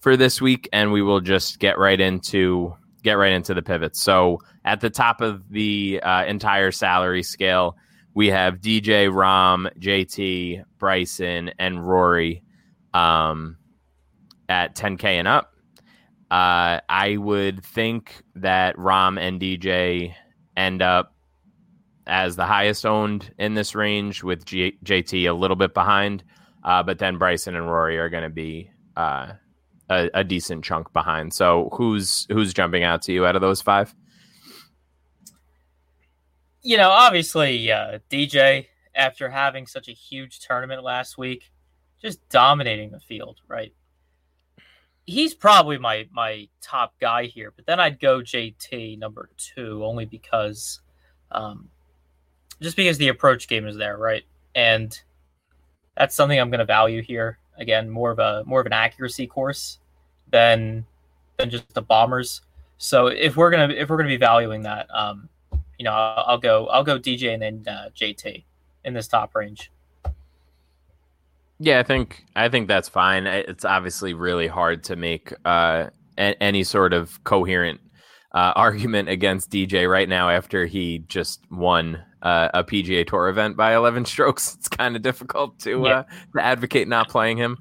for 0.00 0.16
this 0.16 0.40
week, 0.40 0.68
and 0.72 0.92
we 0.92 1.02
will 1.02 1.20
just 1.20 1.58
get 1.58 1.78
right 1.78 2.00
into 2.00 2.74
get 3.02 3.14
right 3.14 3.32
into 3.32 3.54
the 3.54 3.62
pivots. 3.62 4.00
So 4.00 4.38
at 4.64 4.80
the 4.80 4.90
top 4.90 5.20
of 5.20 5.48
the 5.50 6.00
uh, 6.02 6.24
entire 6.24 6.70
salary 6.70 7.22
scale, 7.22 7.76
we 8.14 8.28
have 8.28 8.60
DJ, 8.60 9.10
Rahm 9.10 9.72
JT, 9.78 10.64
Bryson, 10.78 11.50
and 11.58 11.86
Rory 11.86 12.42
um, 12.92 13.56
at 14.48 14.76
10K 14.76 15.04
and 15.04 15.28
up. 15.28 15.51
Uh, 16.32 16.80
I 16.88 17.16
would 17.18 17.64
think 17.64 18.22
that 18.36 18.76
Rahm 18.76 19.20
and 19.20 19.40
DJ 19.40 20.14
end 20.56 20.80
up 20.80 21.14
as 22.06 22.36
the 22.36 22.46
highest 22.46 22.86
owned 22.86 23.32
in 23.38 23.54
this 23.54 23.74
range, 23.74 24.22
with 24.22 24.44
G- 24.44 24.78
JT 24.84 25.28
a 25.28 25.34
little 25.34 25.56
bit 25.56 25.74
behind. 25.74 26.24
Uh, 26.64 26.82
but 26.82 26.98
then 26.98 27.18
Bryson 27.18 27.54
and 27.54 27.66
Rory 27.66 27.98
are 27.98 28.08
going 28.08 28.22
to 28.22 28.30
be 28.30 28.70
uh, 28.96 29.32
a, 29.90 30.10
a, 30.14 30.24
decent 30.24 30.64
chunk 30.64 30.92
behind. 30.92 31.34
So 31.34 31.68
who's 31.72 32.26
who's 32.30 32.54
jumping 32.54 32.82
out 32.82 33.02
to 33.02 33.12
you 33.12 33.26
out 33.26 33.36
of 33.36 33.42
those 33.42 33.60
five? 33.60 33.94
you 36.62 36.76
know, 36.76 36.90
obviously, 36.90 37.70
uh, 37.70 37.98
DJ, 38.10 38.66
after 38.94 39.28
having 39.28 39.66
such 39.66 39.88
a 39.88 39.92
huge 39.92 40.40
tournament 40.40 40.82
last 40.82 41.18
week, 41.18 41.50
just 42.00 42.26
dominating 42.28 42.90
the 42.90 43.00
field, 43.00 43.40
right? 43.48 43.72
He's 45.04 45.34
probably 45.34 45.78
my 45.78 46.06
my 46.12 46.48
top 46.60 46.94
guy 47.00 47.24
here, 47.24 47.52
but 47.54 47.66
then 47.66 47.80
I'd 47.80 47.98
go 47.98 48.20
JT 48.20 48.98
number 48.98 49.30
two 49.36 49.84
only 49.84 50.04
because, 50.04 50.80
um, 51.32 51.68
just 52.60 52.76
because 52.76 52.98
the 52.98 53.08
approach 53.08 53.48
game 53.48 53.66
is 53.66 53.76
there, 53.76 53.98
right? 53.98 54.22
And 54.54 54.96
that's 55.96 56.14
something 56.14 56.38
I'm 56.38 56.50
going 56.50 56.60
to 56.60 56.64
value 56.64 57.02
here. 57.02 57.38
Again, 57.58 57.90
more 57.90 58.12
of 58.12 58.18
a 58.20 58.44
more 58.46 58.60
of 58.60 58.66
an 58.66 58.72
accuracy 58.72 59.26
course 59.26 59.78
than 60.30 60.86
than 61.36 61.50
just 61.50 61.74
the 61.74 61.82
bombers. 61.82 62.42
So 62.78 63.08
if 63.08 63.36
we're 63.36 63.50
gonna 63.50 63.74
if 63.74 63.90
we're 63.90 63.96
gonna 63.96 64.08
be 64.08 64.16
valuing 64.16 64.62
that, 64.62 64.86
um, 64.94 65.28
you 65.78 65.84
know, 65.84 65.92
I'll, 65.92 66.24
I'll 66.28 66.38
go 66.38 66.68
I'll 66.68 66.84
go 66.84 66.98
DJ 66.98 67.34
and 67.34 67.42
then 67.42 67.64
uh, 67.66 67.88
JT 67.94 68.44
in 68.84 68.94
this 68.94 69.08
top 69.08 69.34
range. 69.34 69.71
Yeah, 71.64 71.78
I 71.78 71.84
think 71.84 72.24
I 72.34 72.48
think 72.48 72.66
that's 72.66 72.88
fine. 72.88 73.24
It's 73.28 73.64
obviously 73.64 74.14
really 74.14 74.48
hard 74.48 74.82
to 74.84 74.96
make 74.96 75.32
uh, 75.44 75.90
a- 76.18 76.42
any 76.42 76.64
sort 76.64 76.92
of 76.92 77.22
coherent 77.22 77.80
uh, 78.34 78.52
argument 78.56 79.08
against 79.08 79.48
DJ 79.50 79.88
right 79.88 80.08
now 80.08 80.28
after 80.28 80.66
he 80.66 81.00
just 81.06 81.40
won 81.52 82.02
uh, 82.22 82.48
a 82.52 82.64
PGA 82.64 83.06
Tour 83.06 83.28
event 83.28 83.56
by 83.56 83.76
11 83.76 84.04
strokes. 84.06 84.56
It's 84.56 84.68
kind 84.68 84.96
of 84.96 85.02
difficult 85.02 85.60
to 85.60 85.82
Yeah. 85.84 85.98
uh, 85.98 86.02
to 86.36 86.44
advocate 86.44 86.88
not 86.88 87.08
playing 87.08 87.36
him. 87.36 87.58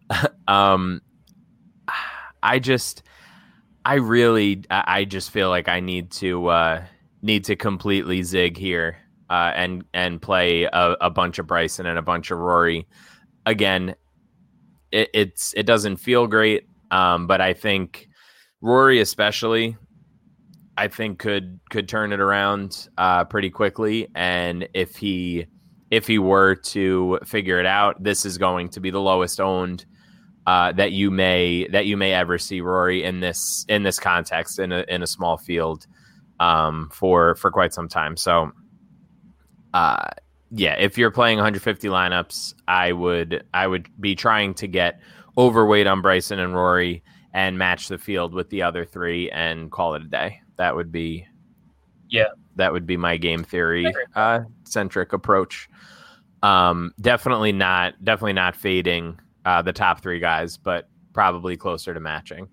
um, 0.48 1.02
I 2.42 2.58
just, 2.58 3.02
I 3.84 3.94
really, 3.96 4.64
I 4.70 4.84
I 5.00 5.04
just 5.04 5.30
feel 5.30 5.50
like 5.50 5.68
I 5.68 5.80
need 5.80 6.10
to 6.12 6.46
uh, 6.46 6.84
need 7.20 7.44
to 7.44 7.56
completely 7.56 8.22
zig 8.22 8.56
here 8.56 8.96
uh, 9.28 9.52
and 9.54 9.84
and 9.92 10.22
play 10.22 10.64
a, 10.64 10.96
a 11.02 11.10
bunch 11.10 11.38
of 11.38 11.46
Bryson 11.46 11.84
and 11.84 11.98
a 11.98 12.02
bunch 12.02 12.30
of 12.30 12.38
Rory. 12.38 12.86
Again, 13.44 13.94
it, 14.90 15.10
it's 15.14 15.52
it 15.56 15.64
doesn't 15.64 15.96
feel 15.96 16.26
great, 16.26 16.66
um, 16.90 17.26
but 17.26 17.40
I 17.40 17.54
think 17.54 18.08
Rory 18.60 19.00
especially, 19.00 19.76
I 20.76 20.88
think 20.88 21.18
could 21.18 21.60
could 21.70 21.88
turn 21.88 22.12
it 22.12 22.20
around 22.20 22.88
uh, 22.96 23.24
pretty 23.24 23.50
quickly. 23.50 24.08
And 24.14 24.68
if 24.74 24.96
he 24.96 25.46
if 25.90 26.06
he 26.06 26.18
were 26.18 26.54
to 26.54 27.18
figure 27.24 27.60
it 27.60 27.66
out, 27.66 28.02
this 28.02 28.24
is 28.24 28.38
going 28.38 28.70
to 28.70 28.80
be 28.80 28.90
the 28.90 29.00
lowest 29.00 29.40
owned 29.40 29.84
uh, 30.46 30.72
that 30.72 30.92
you 30.92 31.10
may 31.10 31.68
that 31.68 31.86
you 31.86 31.96
may 31.96 32.12
ever 32.12 32.38
see 32.38 32.60
Rory 32.60 33.04
in 33.04 33.20
this 33.20 33.64
in 33.68 33.82
this 33.82 33.98
context 33.98 34.58
in 34.58 34.72
a 34.72 34.84
in 34.88 35.02
a 35.02 35.06
small 35.06 35.36
field 35.36 35.86
um, 36.40 36.88
for 36.92 37.34
for 37.36 37.50
quite 37.50 37.72
some 37.72 37.88
time. 37.88 38.16
So, 38.16 38.50
uh, 39.72 40.08
yeah, 40.54 40.74
if 40.74 40.98
you're 40.98 41.10
playing 41.10 41.38
150 41.38 41.88
lineups, 41.88 42.54
I 42.68 42.92
would 42.92 43.44
I 43.54 43.66
would 43.66 43.88
be 44.00 44.14
trying 44.14 44.54
to 44.54 44.66
get 44.66 45.00
overweight 45.38 45.86
on 45.86 46.02
Bryson 46.02 46.38
and 46.38 46.54
Rory 46.54 47.02
and 47.32 47.56
match 47.58 47.88
the 47.88 47.96
field 47.98 48.34
with 48.34 48.50
the 48.50 48.62
other 48.62 48.84
three 48.84 49.30
and 49.30 49.70
call 49.70 49.94
it 49.94 50.02
a 50.02 50.06
day. 50.06 50.40
That 50.58 50.76
would 50.76 50.92
be 50.92 51.26
Yeah. 52.10 52.26
that 52.56 52.72
would 52.72 52.86
be 52.86 52.98
my 52.98 53.16
game 53.16 53.42
theory 53.42 53.90
uh, 54.14 54.40
centric 54.64 55.12
approach. 55.14 55.68
Um, 56.42 56.92
definitely 57.00 57.52
not 57.52 57.94
definitely 58.04 58.34
not 58.34 58.54
fading 58.54 59.18
uh, 59.46 59.62
the 59.62 59.72
top 59.72 60.02
three 60.02 60.18
guys, 60.18 60.56
but 60.58 60.88
probably 61.14 61.56
closer 61.56 61.94
to 61.94 62.00
matching. 62.00 62.48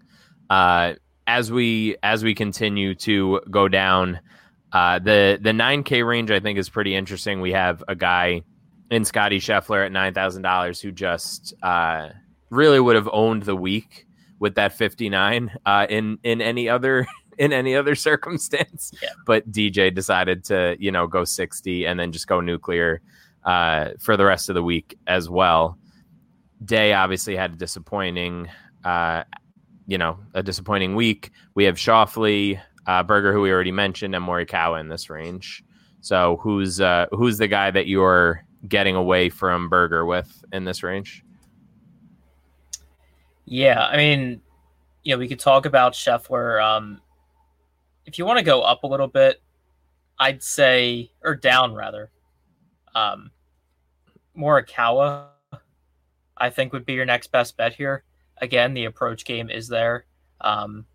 Uh, 0.49 0.93
as 1.27 1.51
we 1.51 1.95
as 2.01 2.23
we 2.23 2.33
continue 2.33 2.95
to 2.95 3.41
go 3.51 3.67
down, 3.67 4.19
uh, 4.71 4.99
the 4.99 5.39
the 5.41 5.53
nine 5.53 5.83
K 5.83 6.03
range 6.03 6.31
I 6.31 6.39
think 6.39 6.59
is 6.59 6.69
pretty 6.69 6.95
interesting. 6.95 7.41
We 7.41 7.51
have 7.53 7.83
a 7.87 7.95
guy 7.95 8.43
in 8.91 9.05
Scottie 9.05 9.39
Scheffler 9.39 9.85
at 9.85 9.91
nine 9.91 10.13
thousand 10.13 10.43
dollars 10.43 10.79
who 10.79 10.91
just 10.91 11.53
uh, 11.63 12.09
really 12.49 12.79
would 12.79 12.95
have 12.95 13.09
owned 13.11 13.43
the 13.43 13.55
week 13.55 14.05
with 14.39 14.55
that 14.55 14.73
fifty 14.73 15.09
nine 15.09 15.51
uh, 15.65 15.87
in 15.89 16.19
in 16.23 16.41
any 16.41 16.69
other 16.69 17.07
in 17.37 17.53
any 17.53 17.75
other 17.75 17.95
circumstance. 17.95 18.91
Yeah. 19.01 19.09
But 19.25 19.51
DJ 19.51 19.93
decided 19.93 20.43
to 20.45 20.75
you 20.79 20.91
know 20.91 21.07
go 21.07 21.23
sixty 21.23 21.85
and 21.85 21.99
then 21.99 22.11
just 22.11 22.27
go 22.27 22.41
nuclear 22.41 23.01
uh, 23.43 23.91
for 23.99 24.17
the 24.17 24.25
rest 24.25 24.49
of 24.49 24.55
the 24.55 24.63
week 24.63 24.97
as 25.07 25.29
well. 25.29 25.77
Day 26.63 26.93
obviously 26.93 27.35
had 27.35 27.53
a 27.53 27.55
disappointing, 27.55 28.49
uh, 28.83 29.23
you 29.87 29.97
know, 29.97 30.19
a 30.33 30.43
disappointing 30.43 30.95
week. 30.95 31.31
We 31.55 31.63
have 31.63 31.75
Scheffler, 31.75 32.59
uh, 32.89 33.03
Berger, 33.03 33.31
who 33.31 33.41
we 33.41 33.51
already 33.51 33.71
mentioned, 33.71 34.15
and 34.15 34.25
Morikawa 34.25 34.79
in 34.79 34.89
this 34.89 35.11
range. 35.11 35.63
So 36.01 36.37
who's 36.41 36.81
uh, 36.81 37.05
who's 37.11 37.37
the 37.37 37.47
guy 37.47 37.69
that 37.69 37.85
you're 37.85 38.43
getting 38.67 38.95
away 38.95 39.29
from 39.29 39.69
Berger 39.69 40.07
with 40.07 40.43
in 40.51 40.65
this 40.65 40.81
range? 40.81 41.23
Yeah, 43.45 43.85
I 43.85 43.95
mean, 43.95 44.41
you 45.03 45.13
know, 45.13 45.19
we 45.19 45.27
could 45.27 45.39
talk 45.39 45.67
about 45.67 45.93
Scheffler. 45.93 46.63
Um, 46.63 46.99
if 48.07 48.17
you 48.17 48.25
want 48.25 48.39
to 48.39 48.45
go 48.45 48.61
up 48.63 48.81
a 48.83 48.87
little 48.87 49.07
bit, 49.07 49.39
I'd 50.17 50.41
say, 50.41 51.11
or 51.21 51.35
down 51.35 51.75
rather, 51.75 52.09
um, 52.95 53.29
Morikawa, 54.35 55.27
I 56.35 56.49
think 56.49 56.73
would 56.73 56.87
be 56.87 56.93
your 56.93 57.05
next 57.05 57.31
best 57.31 57.55
bet 57.55 57.75
here. 57.75 58.03
Again, 58.37 58.73
the 58.73 58.85
approach 58.85 59.25
game 59.25 59.51
is 59.51 59.67
there. 59.67 60.05
Um, 60.41 60.87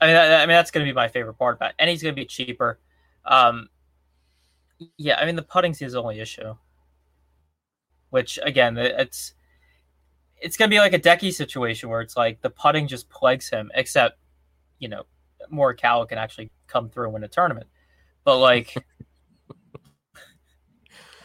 I 0.00 0.06
mean, 0.06 0.16
I, 0.16 0.34
I 0.34 0.40
mean 0.40 0.54
that's 0.54 0.70
going 0.70 0.86
to 0.86 0.90
be 0.90 0.94
my 0.94 1.08
favorite 1.08 1.34
part 1.34 1.56
about, 1.56 1.70
it. 1.70 1.76
and 1.78 1.90
he's 1.90 2.02
going 2.02 2.14
to 2.14 2.20
be 2.20 2.26
cheaper. 2.26 2.78
Um, 3.24 3.68
yeah, 4.96 5.18
I 5.18 5.26
mean 5.26 5.36
the 5.36 5.42
putting's 5.42 5.78
his 5.78 5.94
only 5.94 6.20
issue, 6.20 6.54
which 8.10 8.38
again, 8.42 8.76
it's 8.78 9.34
it's 10.40 10.56
gonna 10.56 10.68
be 10.68 10.78
like 10.78 10.92
a 10.92 10.98
Decky 10.98 11.32
situation 11.32 11.88
where 11.88 12.00
it's 12.00 12.16
like 12.16 12.40
the 12.42 12.50
putting 12.50 12.86
just 12.86 13.10
plagues 13.10 13.50
him, 13.50 13.70
except 13.74 14.18
you 14.78 14.88
know 14.88 15.04
Morikawa 15.52 16.08
can 16.08 16.18
actually 16.18 16.50
come 16.66 16.90
through 16.90 17.04
and 17.04 17.14
win 17.14 17.24
a 17.24 17.28
tournament. 17.28 17.66
But 18.24 18.38
like, 18.38 18.74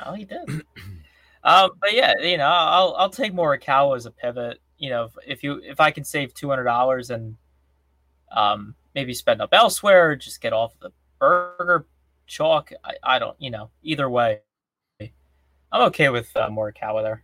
oh, 0.05 0.13
he 0.13 0.25
did. 0.25 0.63
Um, 1.43 1.71
but 1.81 1.93
yeah, 1.93 2.13
you 2.19 2.37
know, 2.37 2.47
I'll 2.47 2.95
I'll 2.97 3.09
take 3.09 3.33
Morikawa 3.33 3.95
as 3.95 4.05
a 4.05 4.11
pivot. 4.11 4.59
You 4.77 4.89
know, 4.89 5.05
if, 5.05 5.11
if 5.27 5.43
you 5.43 5.61
if 5.63 5.79
I 5.79 5.91
can 5.91 6.03
save 6.03 6.33
two 6.33 6.49
hundred 6.49 6.63
dollars 6.63 7.09
and 7.09 7.35
um 8.33 8.75
maybe 8.95 9.13
spend 9.13 9.41
up 9.41 9.53
elsewhere, 9.53 10.15
just 10.15 10.41
get 10.41 10.53
off 10.53 10.73
the 10.79 10.91
Berger 11.19 11.85
chalk. 12.27 12.71
I, 12.83 12.93
I 13.03 13.19
don't, 13.19 13.35
you 13.39 13.49
know, 13.49 13.69
either 13.81 14.09
way, 14.09 14.41
I'm 14.99 15.81
okay 15.87 16.09
with 16.09 16.29
uh, 16.35 16.49
Morikawa 16.49 17.01
there. 17.01 17.23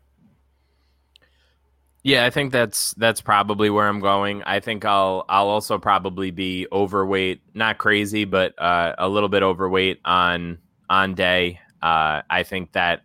Yeah, 2.01 2.25
I 2.25 2.29
think 2.29 2.53
that's 2.53 2.93
that's 2.93 3.19
probably 3.19 3.69
where 3.69 3.87
I'm 3.87 3.99
going. 3.99 4.41
I 4.43 4.61
think 4.61 4.85
I'll 4.85 5.25
I'll 5.27 5.49
also 5.49 5.77
probably 5.77 6.31
be 6.31 6.65
overweight, 6.71 7.41
not 7.53 7.77
crazy, 7.77 8.23
but 8.23 8.59
uh, 8.59 8.95
a 8.97 9.09
little 9.09 9.27
bit 9.27 9.43
overweight 9.43 9.99
on 10.05 10.59
on 10.89 11.13
day. 11.13 11.59
Uh, 11.81 12.21
I 12.29 12.43
think 12.43 12.71
that 12.71 13.01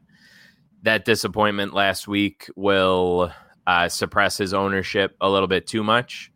that 0.82 1.04
disappointment 1.04 1.74
last 1.74 2.06
week 2.06 2.48
will 2.54 3.32
uh, 3.66 3.88
suppress 3.88 4.38
his 4.38 4.54
ownership 4.54 5.16
a 5.20 5.28
little 5.28 5.48
bit 5.48 5.66
too 5.66 5.82
much. 5.82 6.30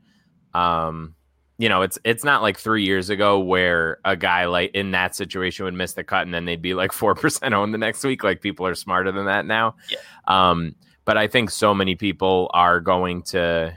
Um, 0.52 1.14
you 1.58 1.68
know, 1.68 1.82
it's 1.82 1.98
it's 2.04 2.22
not 2.22 2.40
like 2.40 2.56
three 2.56 2.84
years 2.84 3.10
ago 3.10 3.38
where 3.40 3.98
a 4.04 4.16
guy 4.16 4.46
like 4.46 4.70
in 4.74 4.92
that 4.92 5.16
situation 5.16 5.64
would 5.64 5.74
miss 5.74 5.92
the 5.94 6.04
cut 6.04 6.22
and 6.22 6.32
then 6.32 6.44
they'd 6.44 6.62
be 6.62 6.74
like 6.74 6.92
four 6.92 7.14
percent 7.14 7.52
owned 7.52 7.74
the 7.74 7.78
next 7.78 8.04
week. 8.04 8.22
Like 8.22 8.40
people 8.40 8.66
are 8.66 8.74
smarter 8.74 9.12
than 9.12 9.26
that 9.26 9.44
now. 9.44 9.74
Yeah. 9.90 9.98
Um, 10.26 10.76
but 11.04 11.16
I 11.16 11.26
think 11.26 11.50
so 11.50 11.74
many 11.74 11.94
people 11.94 12.50
are 12.54 12.80
going 12.80 13.22
to, 13.22 13.76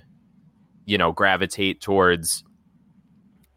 you 0.85 0.97
know, 0.97 1.11
gravitate 1.11 1.81
towards 1.81 2.43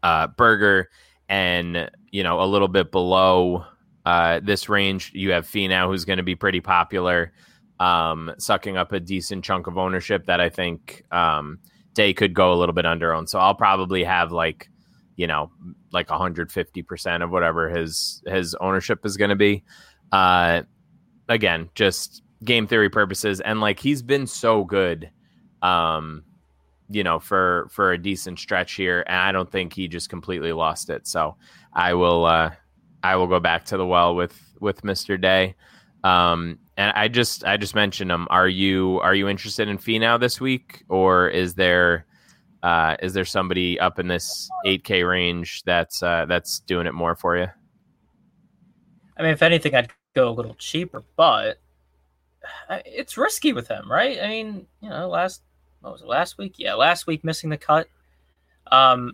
uh, 0.01 0.27
Berger 0.27 0.89
and 1.27 1.89
you 2.11 2.23
know 2.23 2.41
a 2.41 2.45
little 2.45 2.67
bit 2.67 2.91
below 2.91 3.65
uh, 4.05 4.39
this 4.41 4.69
range. 4.69 5.11
You 5.13 5.31
have 5.31 5.45
Finau, 5.45 5.87
who's 5.87 6.05
going 6.05 6.17
to 6.17 6.23
be 6.23 6.35
pretty 6.35 6.61
popular, 6.61 7.31
um, 7.79 8.33
sucking 8.39 8.75
up 8.75 8.91
a 8.91 8.99
decent 8.99 9.43
chunk 9.43 9.67
of 9.67 9.77
ownership 9.77 10.25
that 10.25 10.39
I 10.39 10.49
think 10.49 11.03
um, 11.11 11.59
Day 11.95 12.13
could 12.13 12.33
go 12.33 12.53
a 12.53 12.55
little 12.55 12.73
bit 12.73 12.85
under 12.85 13.13
owned. 13.13 13.29
So 13.29 13.39
I'll 13.39 13.55
probably 13.55 14.03
have 14.03 14.31
like, 14.31 14.69
you 15.15 15.25
know, 15.25 15.49
like 15.91 16.09
150 16.09 16.83
percent 16.83 17.23
of 17.23 17.31
whatever 17.31 17.69
his 17.69 18.21
his 18.27 18.53
ownership 18.55 19.05
is 19.05 19.17
going 19.17 19.29
to 19.29 19.35
be. 19.35 19.63
Uh, 20.11 20.61
again, 21.27 21.69
just 21.73 22.21
game 22.43 22.67
theory 22.67 22.89
purposes, 22.89 23.41
and 23.41 23.61
like 23.61 23.79
he's 23.79 24.03
been 24.03 24.27
so 24.27 24.63
good. 24.63 25.09
Um, 25.61 26.23
you 26.89 27.03
know, 27.03 27.19
for 27.19 27.67
for 27.71 27.91
a 27.91 27.97
decent 27.97 28.39
stretch 28.39 28.73
here, 28.73 29.03
and 29.07 29.17
I 29.17 29.31
don't 29.31 29.51
think 29.51 29.73
he 29.73 29.87
just 29.87 30.09
completely 30.09 30.53
lost 30.53 30.89
it. 30.89 31.07
So 31.07 31.35
I 31.73 31.93
will 31.95 32.25
uh, 32.25 32.51
I 33.01 33.15
will 33.15 33.27
go 33.27 33.39
back 33.39 33.65
to 33.65 33.77
the 33.77 33.85
well 33.85 34.15
with 34.15 34.39
with 34.59 34.83
Mister 34.83 35.17
Day. 35.17 35.55
Um, 36.05 36.59
and 36.77 36.91
I 36.95 37.07
just 37.07 37.43
I 37.43 37.57
just 37.57 37.73
mentioned 37.73 38.11
him. 38.11 38.27
Are 38.29 38.47
you 38.47 38.99
are 39.01 39.15
you 39.15 39.27
interested 39.27 39.67
in 39.67 39.79
Finau 39.79 40.19
this 40.19 40.39
week, 40.39 40.83
or 40.87 41.27
is 41.29 41.55
there 41.55 42.05
uh, 42.61 42.95
is 43.01 43.13
there 43.13 43.25
somebody 43.25 43.79
up 43.79 43.97
in 43.97 44.07
this 44.07 44.47
8K 44.67 45.07
range 45.07 45.63
that's 45.63 46.03
uh, 46.03 46.25
that's 46.27 46.59
doing 46.59 46.85
it 46.85 46.93
more 46.93 47.15
for 47.15 47.35
you? 47.35 47.47
I 49.17 49.23
mean, 49.23 49.31
if 49.31 49.41
anything, 49.41 49.73
I'd 49.73 49.91
go 50.13 50.29
a 50.29 50.31
little 50.31 50.53
cheaper, 50.55 51.03
but 51.15 51.59
uh, 52.69 52.79
it's 52.85 53.17
risky 53.17 53.53
with 53.53 53.67
him, 53.67 53.91
right? 53.91 54.19
I 54.21 54.27
mean, 54.27 54.67
you 54.81 54.89
know, 54.89 55.09
last 55.09 55.41
what 55.81 55.93
was 55.93 56.03
it 56.03 56.07
last 56.07 56.37
week? 56.37 56.55
Yeah, 56.57 56.75
last 56.75 57.07
week 57.07 57.23
missing 57.23 57.49
the 57.49 57.57
cut. 57.57 57.87
Um, 58.71 59.13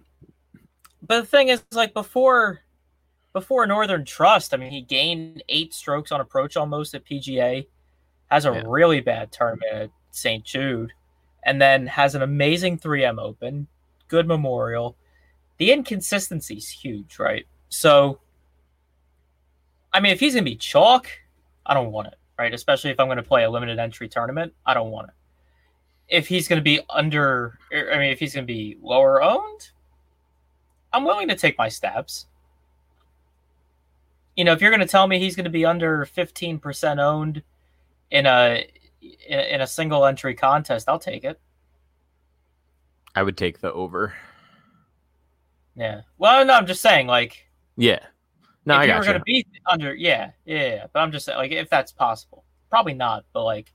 but 1.02 1.22
the 1.22 1.28
thing 1.28 1.48
is, 1.48 1.64
like 1.72 1.94
before, 1.94 2.60
before 3.34 3.66
Northern 3.66 4.04
Trust, 4.06 4.54
I 4.54 4.58
mean, 4.58 4.72
he 4.72 4.82
gained 4.82 5.44
eight 5.50 5.74
strokes 5.74 6.12
on 6.12 6.22
approach 6.22 6.58
almost 6.58 6.94
at 6.96 7.06
PGA, 7.06 7.68
has 8.30 8.46
a 8.46 8.52
Yeah. 8.52 8.64
really 8.66 9.02
bad 9.02 9.32
tournament 9.32 9.74
at 9.74 9.90
St. 10.12 10.44
Jude, 10.44 10.92
and 11.44 11.62
then 11.62 11.88
has 11.88 12.16
an 12.16 12.22
amazing 12.22 12.78
3M 12.78 13.20
Open, 13.20 13.68
good 14.08 14.28
Memorial. 14.28 14.96
The 15.58 15.72
inconsistency 15.72 16.56
is 16.56 16.70
huge, 16.70 17.20
right? 17.20 17.46
So, 17.70 18.20
I 19.94 20.00
mean, 20.00 20.12
if 20.12 20.20
he's 20.20 20.34
gonna 20.34 20.44
be 20.44 20.56
chalk, 20.56 21.08
I 21.66 21.74
don't 21.74 21.92
want 21.92 22.08
it, 22.08 22.18
right? 22.38 22.54
Especially 22.54 22.90
if 22.92 23.00
I'm 23.00 23.08
gonna 23.08 23.24
play 23.24 23.44
a 23.44 23.50
limited 23.50 23.80
entry 23.80 24.10
tournament, 24.10 24.54
I 24.66 24.74
don't 24.74 24.92
want 24.92 25.10
it. 25.10 25.14
If 26.08 26.28
he's 26.28 26.48
gonna 26.48 26.62
be 26.62 26.82
under, 26.90 27.60
er, 27.74 27.92
I 27.94 27.98
mean, 27.98 28.12
if 28.12 28.20
he's 28.20 28.34
gonna 28.34 28.46
be 28.46 28.78
lower 28.82 29.22
owned, 29.22 29.72
I'm 30.92 31.06
willing 31.06 31.30
to 31.30 31.36
take 31.36 31.58
my 31.58 31.70
stabs. 31.70 32.28
You 34.36 34.44
know, 34.46 34.54
if 34.54 34.62
you're 34.62 34.72
going 34.72 34.82
to 34.82 34.88
tell 34.88 35.08
me 35.08 35.20
he's 35.20 35.36
going 35.36 35.44
to 35.46 35.50
be 35.50 35.66
under 35.66 36.06
15% 36.06 37.00
owned 37.00 37.44
in 38.12 38.26
a 38.26 38.66
in 39.28 39.62
a 39.62 39.68
single 39.68 40.06
entry 40.06 40.36
contest, 40.36 40.88
I'll 40.88 41.00
take 41.00 41.24
it. 41.24 41.40
I 43.16 43.24
would 43.24 43.36
take 43.38 43.60
the 43.60 43.74
over. 43.74 44.14
Yeah. 45.76 46.02
Well, 46.18 46.46
no, 46.46 46.54
I'm 46.54 46.68
just 46.68 46.82
saying, 46.82 47.08
like, 47.08 47.46
Yeah. 47.78 48.00
No, 48.66 48.76
I 48.76 48.86
got 48.86 49.00
were 49.00 49.06
you. 49.06 49.10
going 49.10 49.20
to 49.20 49.24
be 49.26 49.46
under, 49.70 49.96
yeah, 49.96 50.32
yeah, 50.46 50.66
yeah. 50.66 50.88
But 50.94 51.00
I'm 51.00 51.12
just 51.12 51.26
saying, 51.26 51.38
like, 51.38 51.52
if 51.52 51.70
that's 51.70 51.92
possible, 51.92 52.44
probably 52.70 52.94
not. 52.94 53.26
But 53.34 53.44
like, 53.44 53.74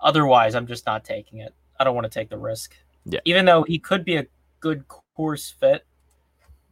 otherwise, 0.00 0.54
I'm 0.56 0.66
just 0.66 0.84
not 0.84 1.04
taking 1.04 1.38
it. 1.38 1.54
I 1.78 1.84
don't 1.84 1.94
want 1.94 2.04
to 2.06 2.10
take 2.10 2.28
the 2.28 2.38
risk. 2.38 2.74
Yeah. 3.04 3.20
Even 3.24 3.44
though 3.44 3.62
he 3.62 3.78
could 3.78 4.04
be 4.04 4.16
a 4.16 4.26
good 4.58 4.84
course 4.88 5.50
fit, 5.50 5.86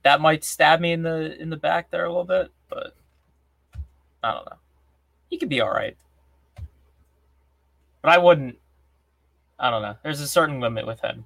that 0.02 0.20
might 0.20 0.44
stab 0.44 0.80
me 0.80 0.92
in 0.92 1.02
the 1.02 1.40
in 1.40 1.50
the 1.50 1.56
back 1.56 1.90
there 1.90 2.04
a 2.04 2.08
little 2.08 2.24
bit. 2.24 2.50
But 2.68 2.94
I 4.22 4.32
don't 4.32 4.46
know. 4.46 4.58
He 5.28 5.38
could 5.38 5.48
be 5.48 5.60
all 5.60 5.70
right. 5.70 5.96
But 8.02 8.12
I 8.12 8.18
wouldn't. 8.18 8.58
I 9.58 9.70
don't 9.70 9.82
know. 9.82 9.96
There's 10.02 10.20
a 10.20 10.28
certain 10.28 10.60
limit 10.60 10.86
with 10.86 11.00
him. 11.00 11.24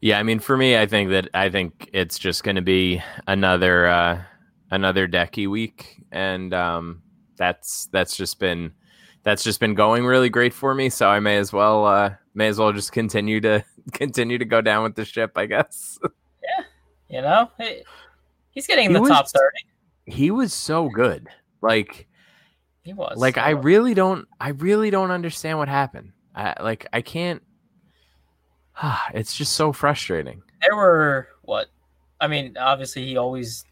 Yeah, 0.00 0.18
I 0.18 0.22
mean, 0.22 0.38
for 0.38 0.56
me, 0.56 0.76
I 0.76 0.86
think 0.86 1.10
that 1.10 1.28
I 1.34 1.48
think 1.48 1.88
it's 1.92 2.18
just 2.18 2.44
going 2.44 2.56
to 2.56 2.62
be 2.62 3.02
another 3.26 3.86
uh, 3.86 4.22
another 4.70 5.08
decky 5.08 5.48
week, 5.48 6.02
and 6.12 6.52
um, 6.52 7.02
that's 7.36 7.86
that's 7.86 8.16
just 8.16 8.38
been 8.38 8.72
that's 9.22 9.42
just 9.42 9.60
been 9.60 9.74
going 9.74 10.04
really 10.04 10.28
great 10.28 10.52
for 10.52 10.74
me. 10.74 10.90
So 10.90 11.08
I 11.08 11.20
may 11.20 11.38
as 11.38 11.52
well 11.52 11.86
uh, 11.86 12.14
may 12.34 12.48
as 12.48 12.58
well 12.58 12.72
just 12.72 12.92
continue 12.92 13.40
to 13.40 13.64
continue 13.92 14.38
to 14.38 14.44
go 14.44 14.60
down 14.60 14.82
with 14.82 14.94
the 14.94 15.04
ship, 15.04 15.32
I 15.36 15.46
guess. 15.46 15.98
You 17.08 17.20
know, 17.22 17.50
He- 17.58 17.84
he's 18.50 18.66
getting 18.66 18.88
He 18.88 18.94
the 18.94 19.00
was- 19.00 19.10
top 19.10 19.28
thirty. 19.28 19.66
he 20.06 20.30
was 20.30 20.52
so 20.52 20.88
good, 20.88 21.28
like 21.60 22.06
He 22.82 22.92
was 22.92 23.16
like 23.18 23.34
He 23.36 23.40
I 23.40 23.54
was. 23.54 23.64
really 23.64 23.94
don't 23.94 24.26
I 24.40 24.50
really 24.50 24.90
don't 24.90 25.10
understand 25.10 25.58
what 25.58 25.68
happened. 25.68 26.12
I, 26.34 26.54
like 26.62 26.86
I 26.92 27.00
can't. 27.02 27.42
It's 29.14 29.36
just 29.36 29.52
so 29.52 29.72
frustrating. 29.72 30.42
there 30.62 30.76
were 30.76 31.28
what 31.42 31.66
i 32.20 32.26
mean 32.26 32.56
obviously 32.58 33.04
he 33.06 33.16
always 33.18 33.64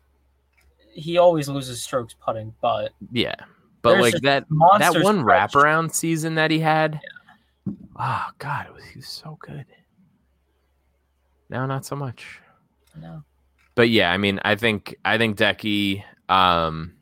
he 0.92 1.16
always 1.16 1.48
loses 1.48 1.82
strokes 1.82 2.14
putting 2.14 2.54
but 2.60 2.92
Yeah, 3.10 3.34
but 3.80 3.98
like 3.98 4.14
that 4.22 4.44
that 4.78 4.94
one 5.02 5.20
stretch. 5.20 5.52
wraparound 5.52 5.92
season 5.94 6.34
that 6.34 6.50
he 6.50 6.58
had. 6.60 7.00
Oh 7.96 8.26
God, 8.38 8.66
it 8.66 8.74
was, 8.74 8.84
he 8.84 8.98
was 8.98 9.08
so 9.08 9.38
good. 9.40 9.64
Now, 11.48 11.64
not 11.66 11.84
so 11.86 11.96
much. 11.96 12.40
No 13.00 13.22
But 13.74 13.88
yeah, 13.88 14.12
I 14.12 14.18
mean, 14.18 14.40
I 14.44 14.56
think 14.56 14.96
I 15.04 15.18
think 15.18 15.36
Decky 15.36 16.04
um, 16.28 16.94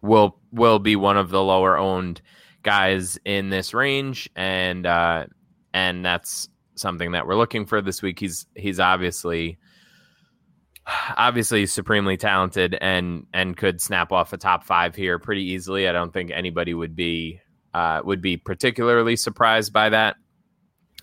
will 0.00 0.38
will 0.52 0.78
be 0.78 0.96
one 0.96 1.16
of 1.16 1.30
the 1.30 1.42
lower 1.42 1.76
owned 1.76 2.20
guys 2.62 3.18
in 3.24 3.50
this 3.50 3.74
range, 3.74 4.30
and 4.34 4.86
uh, 4.86 5.26
and 5.74 6.04
that's 6.04 6.48
something 6.74 7.12
that 7.12 7.26
we're 7.26 7.36
looking 7.36 7.66
for 7.66 7.82
this 7.82 8.02
week. 8.02 8.18
He's 8.18 8.46
he's 8.54 8.80
obviously 8.80 9.58
obviously 11.16 11.66
supremely 11.66 12.16
talented 12.16 12.76
and 12.80 13.26
and 13.34 13.56
could 13.56 13.80
snap 13.80 14.12
off 14.12 14.32
a 14.32 14.38
top 14.38 14.64
five 14.64 14.94
here 14.94 15.18
pretty 15.18 15.50
easily. 15.50 15.88
I 15.88 15.92
don't 15.92 16.12
think 16.12 16.30
anybody 16.30 16.72
would 16.72 16.96
be 16.96 17.40
uh, 17.74 18.00
would 18.04 18.22
be 18.22 18.36
particularly 18.36 19.16
surprised 19.16 19.72
by 19.72 19.90
that. 19.90 20.16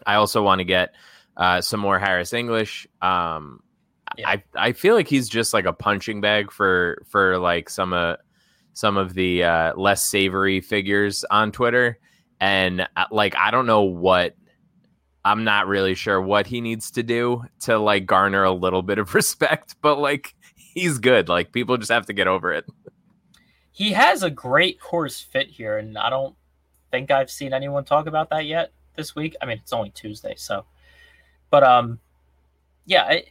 I 0.06 0.16
also 0.16 0.42
want 0.42 0.60
to 0.60 0.66
get 0.66 0.94
uh, 1.38 1.62
some 1.62 1.80
more 1.80 2.00
Harris 2.00 2.34
English. 2.34 2.88
Um, 3.02 3.62
Yeah. 4.18 4.30
I 4.30 4.44
I 4.56 4.72
feel 4.72 4.96
like 4.96 5.08
he's 5.08 5.28
just 5.30 5.54
like 5.54 5.66
a 5.66 5.74
punching 5.74 6.22
bag 6.22 6.52
for 6.52 7.04
for 7.10 7.38
like 7.38 7.70
some 7.70 7.94
uh, 7.94 8.16
some 8.74 8.98
of 8.98 9.14
the 9.14 9.44
uh, 9.44 9.74
less 9.76 10.04
savory 10.10 10.62
figures 10.62 11.24
on 11.32 11.52
Twitter, 11.52 12.00
and 12.40 12.88
uh, 12.96 13.06
like 13.12 13.36
I 13.36 13.52
don't 13.52 13.66
know 13.66 13.82
what. 13.82 14.36
I'm 15.26 15.44
not 15.44 15.68
really 15.68 15.96
sure 15.96 16.22
what 16.22 16.46
he 16.46 16.62
needs 16.62 16.92
to 16.92 17.02
do 17.04 17.44
to 17.62 17.80
like 17.80 18.06
garner 18.06 18.44
a 18.44 18.52
little 18.52 18.84
bit 18.84 19.00
of 19.00 19.14
respect, 19.16 19.76
but 19.82 19.98
like 19.98 20.36
he's 20.56 21.00
good. 21.00 21.30
Like 21.30 21.52
people 21.52 21.78
just 21.78 21.92
have 21.92 22.06
to 22.06 22.14
get 22.14 22.28
over 22.28 22.54
it. 22.54 22.66
he 23.72 23.92
has 23.92 24.24
a 24.24 24.30
great 24.30 24.80
horse 24.80 25.20
fit 25.20 25.50
here 25.50 25.78
and 25.78 25.98
i 25.98 26.10
don't 26.10 26.34
think 26.92 27.12
i've 27.12 27.30
seen 27.30 27.54
anyone 27.54 27.84
talk 27.84 28.08
about 28.08 28.30
that 28.30 28.46
yet 28.46 28.72
this 28.96 29.16
week 29.16 29.36
i 29.42 29.46
mean 29.46 29.58
it's 29.58 29.74
only 29.74 29.90
tuesday 29.90 30.34
so 30.38 30.64
but 31.50 31.62
um 31.64 32.00
yeah 32.86 33.04
I, 33.04 33.26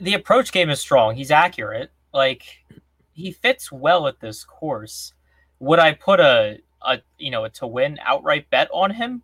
the 0.00 0.14
approach 0.14 0.52
game 0.52 0.70
is 0.70 0.80
strong. 0.80 1.16
He's 1.16 1.30
accurate. 1.30 1.90
Like 2.12 2.64
he 3.12 3.32
fits 3.32 3.70
well 3.70 4.06
at 4.06 4.20
this 4.20 4.44
course. 4.44 5.12
Would 5.60 5.78
i 5.78 5.92
put 5.92 6.20
a 6.20 6.58
a 6.84 7.00
you 7.18 7.30
know 7.30 7.44
a 7.44 7.50
to 7.50 7.66
win 7.66 7.98
outright 8.02 8.50
bet 8.50 8.68
on 8.72 8.92
him? 8.92 9.22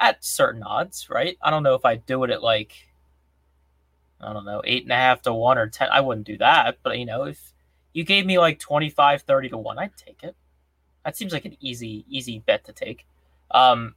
At 0.00 0.24
certain 0.24 0.62
odds 0.62 1.08
right? 1.10 1.36
I 1.42 1.50
don't 1.50 1.62
know 1.62 1.74
if 1.74 1.84
i'd 1.84 2.06
do 2.06 2.22
it 2.24 2.30
at 2.30 2.42
like 2.42 2.72
i 4.20 4.32
don't 4.32 4.44
know 4.44 4.62
eight 4.64 4.84
and 4.84 4.92
a 4.92 4.96
half 4.96 5.22
to 5.22 5.34
one 5.34 5.58
or 5.58 5.66
ten. 5.68 5.88
I 5.90 6.00
wouldn't 6.00 6.26
do 6.26 6.38
that 6.38 6.78
but 6.82 6.98
you 6.98 7.04
know 7.04 7.24
if 7.24 7.52
you 7.92 8.04
gave 8.04 8.24
me 8.24 8.38
like 8.38 8.60
25 8.60 9.22
30 9.22 9.48
to 9.50 9.58
1 9.58 9.78
i'd 9.78 9.96
take 9.96 10.22
it. 10.22 10.36
That 11.04 11.16
seems 11.16 11.32
like 11.32 11.44
an 11.44 11.56
easy 11.60 12.04
easy 12.08 12.38
bet 12.38 12.64
to 12.66 12.72
take. 12.72 13.06
Um 13.50 13.94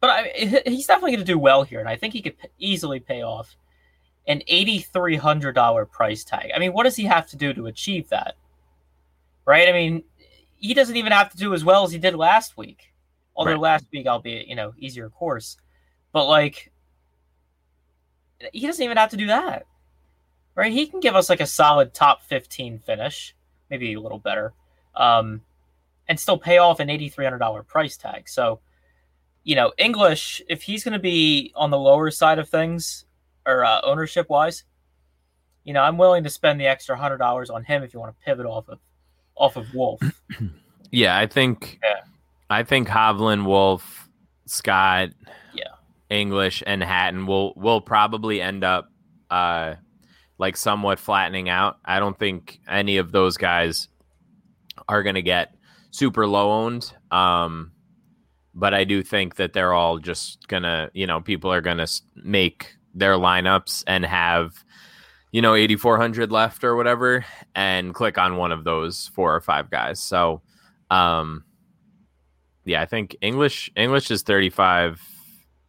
but 0.00 0.10
I, 0.10 0.62
he's 0.66 0.86
definitely 0.86 1.10
going 1.12 1.26
to 1.26 1.32
do 1.32 1.38
well 1.38 1.64
here 1.64 1.80
and 1.80 1.88
i 1.88 1.96
think 1.96 2.12
he 2.14 2.22
could 2.22 2.38
p- 2.38 2.48
easily 2.58 3.00
pay 3.00 3.22
off 3.22 3.56
an 4.28 4.42
$8300 4.48 5.90
price 5.90 6.22
tag 6.22 6.50
i 6.54 6.58
mean 6.58 6.72
what 6.72 6.84
does 6.84 6.94
he 6.96 7.04
have 7.04 7.26
to 7.28 7.36
do 7.36 7.52
to 7.52 7.66
achieve 7.66 8.08
that 8.10 8.36
right 9.44 9.68
i 9.68 9.72
mean 9.72 10.04
he 10.56 10.74
doesn't 10.74 10.96
even 10.96 11.12
have 11.12 11.30
to 11.30 11.36
do 11.36 11.54
as 11.54 11.64
well 11.64 11.82
as 11.84 11.90
he 11.90 11.98
did 11.98 12.14
last 12.14 12.56
week 12.56 12.92
although 13.34 13.52
Right. 13.52 13.60
last 13.60 13.86
week 13.92 14.06
albeit 14.06 14.46
you 14.46 14.54
know 14.54 14.72
easier 14.78 15.08
course 15.10 15.56
but 16.12 16.26
like 16.26 16.70
he 18.52 18.66
doesn't 18.66 18.84
even 18.84 18.96
have 18.96 19.10
to 19.10 19.16
do 19.16 19.26
that 19.26 19.66
right? 20.58 20.72
He 20.72 20.86
can 20.88 20.98
give 20.98 21.14
us 21.14 21.30
like 21.30 21.40
a 21.40 21.46
solid 21.46 21.94
top 21.94 22.24
15 22.24 22.80
finish, 22.80 23.32
maybe 23.70 23.94
a 23.94 24.00
little 24.00 24.18
better, 24.18 24.52
um, 24.96 25.40
and 26.08 26.18
still 26.18 26.36
pay 26.36 26.58
off 26.58 26.80
an 26.80 26.88
$8,300 26.88 27.64
price 27.68 27.96
tag. 27.96 28.28
So, 28.28 28.58
you 29.44 29.54
know, 29.54 29.72
English, 29.78 30.42
if 30.48 30.62
he's 30.62 30.82
going 30.82 30.94
to 30.94 30.98
be 30.98 31.52
on 31.54 31.70
the 31.70 31.78
lower 31.78 32.10
side 32.10 32.40
of 32.40 32.48
things 32.48 33.04
or 33.48 33.64
uh, 33.64 33.80
ownership 33.82 34.28
wise, 34.28 34.64
you 35.64 35.72
know, 35.72 35.82
I'm 35.82 35.98
willing 35.98 36.22
to 36.24 36.30
spend 36.30 36.60
the 36.60 36.66
extra 36.66 36.96
hundred 36.96 37.18
dollars 37.18 37.50
on 37.50 37.64
him 37.64 37.82
if 37.82 37.92
you 37.94 38.00
want 38.00 38.16
to 38.16 38.24
pivot 38.24 38.46
off 38.46 38.68
of 38.68 38.78
off 39.36 39.56
of 39.56 39.72
Wolff. 39.74 40.00
Yeah, 40.90 41.18
I 41.18 41.26
think 41.26 41.78
Yeah. 41.82 42.00
I 42.48 42.62
think 42.62 42.88
Hovland, 42.88 43.44
Wolff, 43.44 44.08
Scott, 44.46 45.10
Yeah. 45.52 45.64
English, 46.08 46.62
and 46.66 46.82
Hatton 46.82 47.26
will 47.26 47.52
will 47.56 47.82
probably 47.82 48.40
end 48.40 48.64
up 48.64 48.90
uh 49.30 49.74
like 50.38 50.56
somewhat 50.56 50.98
flattening 50.98 51.50
out. 51.50 51.76
I 51.84 51.98
don't 52.00 52.18
think 52.18 52.60
any 52.66 52.96
of 52.96 53.12
those 53.12 53.36
guys 53.36 53.88
are 54.88 55.02
gonna 55.02 55.20
get 55.20 55.54
super 55.90 56.26
low 56.26 56.64
owned. 56.64 56.90
Um 57.10 57.72
but 58.54 58.72
I 58.72 58.84
do 58.84 59.02
think 59.02 59.36
that 59.36 59.52
they're 59.52 59.74
all 59.74 59.98
just 59.98 60.48
gonna, 60.48 60.90
you 60.94 61.06
know, 61.06 61.20
people 61.20 61.52
are 61.52 61.60
gonna 61.60 61.86
make 62.16 62.77
their 62.94 63.14
lineups 63.14 63.84
and 63.86 64.04
have, 64.04 64.64
you 65.32 65.42
know, 65.42 65.54
8,400 65.54 66.32
left 66.32 66.64
or 66.64 66.76
whatever, 66.76 67.24
and 67.54 67.94
click 67.94 68.18
on 68.18 68.36
one 68.36 68.52
of 68.52 68.64
those 68.64 69.08
four 69.08 69.34
or 69.34 69.40
five 69.40 69.70
guys. 69.70 70.00
So, 70.00 70.42
um, 70.90 71.44
yeah, 72.64 72.82
I 72.82 72.86
think 72.86 73.16
English 73.20 73.70
English 73.76 74.10
is 74.10 74.22
35 74.22 75.00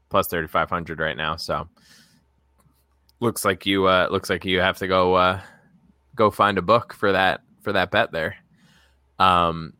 plus 0.10 0.28
3,500 0.28 1.00
right 1.00 1.18
now. 1.18 1.36
So, 1.36 1.70
looks 3.22 3.44
like 3.44 3.66
you 3.66 3.86
uh 3.86 4.08
looks 4.12 4.30
like 4.30 4.46
you 4.46 4.60
have 4.60 4.78
to 4.78 4.88
go 4.88 5.14
uh 5.16 5.42
go 6.16 6.30
find 6.32 6.58
a 6.58 6.62
book 6.62 6.94
for 6.94 7.12
that 7.12 7.42
for 7.62 7.74
that 7.74 7.92
bet 7.92 8.12
there. 8.12 8.36
Um, 9.20 9.74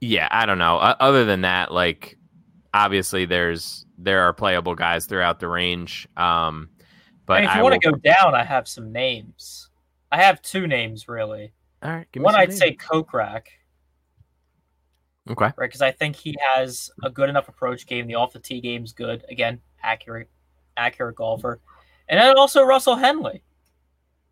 yeah, 0.00 0.28
I 0.30 0.46
don't 0.46 0.58
know. 0.58 0.76
Other 0.76 1.24
than 1.24 1.42
that, 1.42 1.72
like 1.72 2.16
obviously 2.72 3.24
there's 3.24 3.84
there 4.02 4.22
are 4.22 4.32
playable 4.32 4.74
guys 4.74 5.06
throughout 5.06 5.40
the 5.40 5.48
range. 5.48 6.08
Um, 6.16 6.70
but 7.26 7.40
Hey, 7.42 7.48
if 7.50 7.56
you 7.56 7.62
want 7.62 7.80
to 7.80 7.90
go 7.90 7.96
down, 7.96 8.34
I 8.34 8.42
have 8.44 8.66
some 8.66 8.92
names. 8.92 9.68
I 10.10 10.22
have 10.22 10.42
two 10.42 10.66
names 10.66 11.06
really. 11.08 11.52
all 11.82 11.90
right, 11.90 12.06
give 12.12 12.20
me 12.22 12.24
One 12.24 12.34
I'd 12.34 12.48
names. 12.48 12.58
say 12.58 12.76
Kokrak, 12.76 13.42
okay. 15.30 15.44
right? 15.44 15.54
Because 15.58 15.82
I 15.82 15.92
think 15.92 16.16
he 16.16 16.36
has 16.54 16.90
a 17.04 17.10
good 17.10 17.28
enough 17.28 17.48
approach 17.48 17.86
game. 17.86 18.06
The 18.06 18.14
off 18.16 18.32
the 18.32 18.38
tee 18.40 18.60
game's 18.60 18.92
good. 18.92 19.24
Again, 19.28 19.60
accurate, 19.82 20.28
accurate 20.76 21.16
golfer, 21.16 21.60
and 22.08 22.18
then 22.20 22.36
also 22.36 22.62
Russell 22.64 22.96
Henley, 22.96 23.42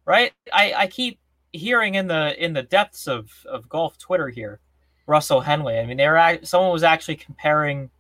right? 0.05 0.33
I, 0.53 0.73
I 0.77 0.87
keep 0.89 1.21
hearing 1.53 1.95
in 1.95 2.07
the 2.09 2.43
in 2.45 2.53
the 2.53 2.63
depths 2.63 3.07
of 3.07 3.31
of 3.47 3.69
golf 3.69 3.99
Twitter 3.99 4.29
here, 4.29 4.61
Russell 5.07 5.41
Henley. 5.41 5.79
I 5.79 5.87
mean, 5.87 5.97
they 5.97 6.09
were 6.09 6.39
someone 6.43 6.73
was 6.73 6.83
actually 6.83 7.17
comparing. 7.17 7.91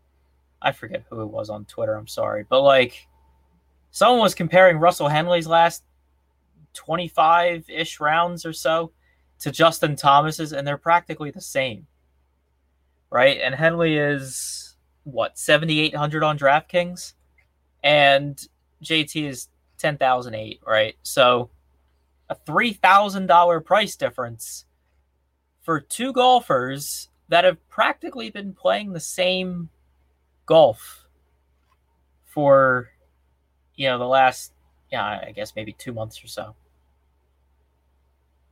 I 0.60 0.72
forget 0.72 1.04
who 1.08 1.22
it 1.22 1.26
was 1.26 1.50
on 1.50 1.64
Twitter. 1.64 1.94
I'm 1.94 2.08
sorry, 2.08 2.44
but 2.48 2.62
like, 2.62 3.06
someone 3.90 4.20
was 4.20 4.34
comparing 4.34 4.78
Russell 4.78 5.08
Henley's 5.08 5.46
last 5.46 5.82
25 6.74 7.64
ish 7.68 8.00
rounds 8.00 8.44
or 8.44 8.52
so 8.52 8.92
to 9.40 9.50
Justin 9.50 9.96
Thomas's, 9.96 10.52
and 10.52 10.66
they're 10.66 10.76
practically 10.76 11.30
the 11.30 11.40
same 11.40 11.86
right? 13.10 13.40
And 13.42 13.54
Henley 13.54 13.96
is 13.96 14.76
what 15.04 15.38
seventy 15.38 15.80
eight 15.80 15.94
hundred 15.94 16.22
on 16.22 16.38
DraftKings, 16.38 17.14
and 17.82 18.38
JT 18.84 19.28
is 19.28 19.48
ten 19.76 19.96
thousand 19.96 20.34
eight, 20.34 20.60
right? 20.66 20.96
So 21.02 21.50
a 22.28 22.34
three 22.34 22.72
thousand 22.72 23.26
dollar 23.26 23.60
price 23.60 23.96
difference 23.96 24.64
for 25.62 25.80
two 25.80 26.12
golfers 26.12 27.08
that 27.28 27.44
have 27.44 27.68
practically 27.68 28.30
been 28.30 28.54
playing 28.54 28.92
the 28.92 29.00
same 29.00 29.68
golf 30.48 31.06
for 32.24 32.88
you 33.76 33.86
know 33.88 33.98
the 33.98 34.06
last 34.06 34.52
yeah 34.90 35.04
I 35.26 35.32
guess 35.32 35.52
maybe 35.54 35.72
two 35.72 35.92
months 35.92 36.22
or 36.24 36.26
so. 36.28 36.54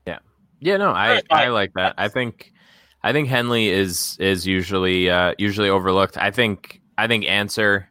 Yeah, 0.07 0.19
Yeah 0.61 0.77
no, 0.77 0.91
I 0.91 1.23
I 1.31 1.49
like 1.49 1.73
that. 1.75 1.95
I 1.99 2.09
think 2.09 2.53
I 3.03 3.13
think 3.13 3.29
Henley 3.29 3.69
is 3.69 4.17
is 4.21 4.47
usually 4.47 5.11
uh, 5.11 5.35
usually 5.39 5.69
overlooked. 5.71 6.17
I 6.19 6.31
think 6.31 6.81
I 6.99 7.07
think 7.07 7.25
Ancer 7.27 7.89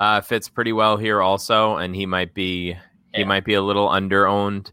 uh, 0.00 0.20
fits 0.20 0.48
pretty 0.48 0.72
well 0.72 0.96
here 0.96 1.20
also, 1.20 1.76
and 1.76 1.94
he 1.94 2.06
might 2.06 2.34
be 2.34 2.76
he 3.14 3.22
Yeah. 3.22 3.24
might 3.24 3.44
be 3.44 3.54
a 3.54 3.62
little 3.62 3.88
under 3.88 4.26
owned 4.26 4.70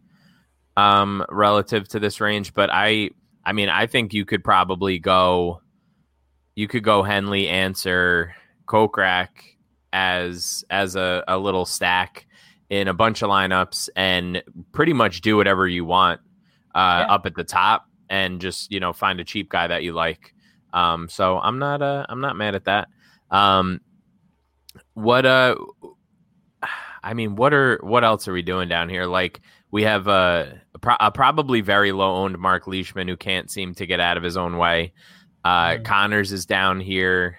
um, 0.78 1.26
relative 1.30 1.88
to 1.90 2.00
this 2.00 2.20
range. 2.22 2.54
But 2.54 2.70
I 2.72 3.12
I 3.46 3.54
mean 3.54 3.70
I 3.70 3.88
think 3.88 4.14
you 4.14 4.26
could 4.26 4.44
probably 4.44 5.00
go 5.00 5.62
you 6.56 6.68
could 6.68 6.84
go 6.84 7.04
Henley 7.04 7.48
Ancer 7.50 8.36
Kokrak 8.68 9.30
as 9.94 10.64
as 10.70 10.96
a, 10.96 11.24
a 11.28 11.38
little 11.38 11.66
stack 11.66 12.28
in 12.70 12.88
a 12.88 12.94
bunch 12.94 13.22
of 13.22 13.30
lineups 13.30 13.90
and 13.96 14.42
pretty 14.72 14.94
much 14.94 15.22
do 15.22 15.38
whatever 15.38 15.68
you 15.68 15.86
want 15.86 16.20
uh, 16.74 17.06
Yeah. 17.08 17.14
up 17.14 17.26
at 17.26 17.36
the 17.36 17.44
top 17.44 17.86
and 18.10 18.42
just 18.42 18.72
you 18.72 18.80
know 18.80 18.92
find 18.94 19.20
a 19.20 19.24
cheap 19.24 19.50
guy 19.50 19.68
that 19.68 19.84
you 19.84 19.94
like. 19.94 20.34
Um, 20.74 21.08
so 21.10 21.40
I'm 21.40 21.60
not 21.60 21.82
uh, 21.82 22.06
I'm 22.10 22.22
not 22.22 22.36
mad 22.36 22.56
at 22.56 22.66
that. 22.66 22.88
Um, 23.32 23.80
what 24.94 25.26
uh, 25.26 25.56
I 27.04 27.14
mean, 27.14 27.36
what 27.36 27.54
are 27.54 27.80
what 27.82 28.04
else 28.04 28.28
are 28.28 28.34
we 28.34 28.42
doing 28.42 28.68
down 28.68 28.90
here? 28.90 29.06
Like 29.06 29.42
we 29.72 29.84
have 29.84 30.08
a, 30.08 30.62
a, 30.74 30.80
pro- 30.80 30.96
a 31.00 31.12
probably 31.12 31.62
very 31.62 31.92
low 31.92 32.16
owned 32.24 32.38
Mark 32.40 32.66
Leishman 32.68 33.08
who 33.08 33.18
can't 33.18 33.50
seem 33.52 33.74
to 33.76 33.86
get 33.86 34.00
out 34.00 34.18
of 34.18 34.24
his 34.24 34.38
own 34.38 34.58
way. 34.58 34.94
Uh, 35.44 35.72
Mhm. 35.76 35.86
Conners 35.86 36.32
is 36.32 36.46
down 36.46 36.80
here. 36.80 37.38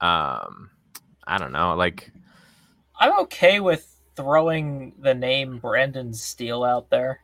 Um, 0.00 0.70
I 1.26 1.38
don't 1.38 1.52
know, 1.52 1.74
like 1.74 2.10
I'm 2.98 3.18
okay 3.20 3.60
with 3.60 3.96
throwing 4.16 4.92
the 4.98 5.14
name 5.14 5.58
Brendan 5.58 6.12
Steele 6.12 6.64
out 6.64 6.90
there. 6.90 7.20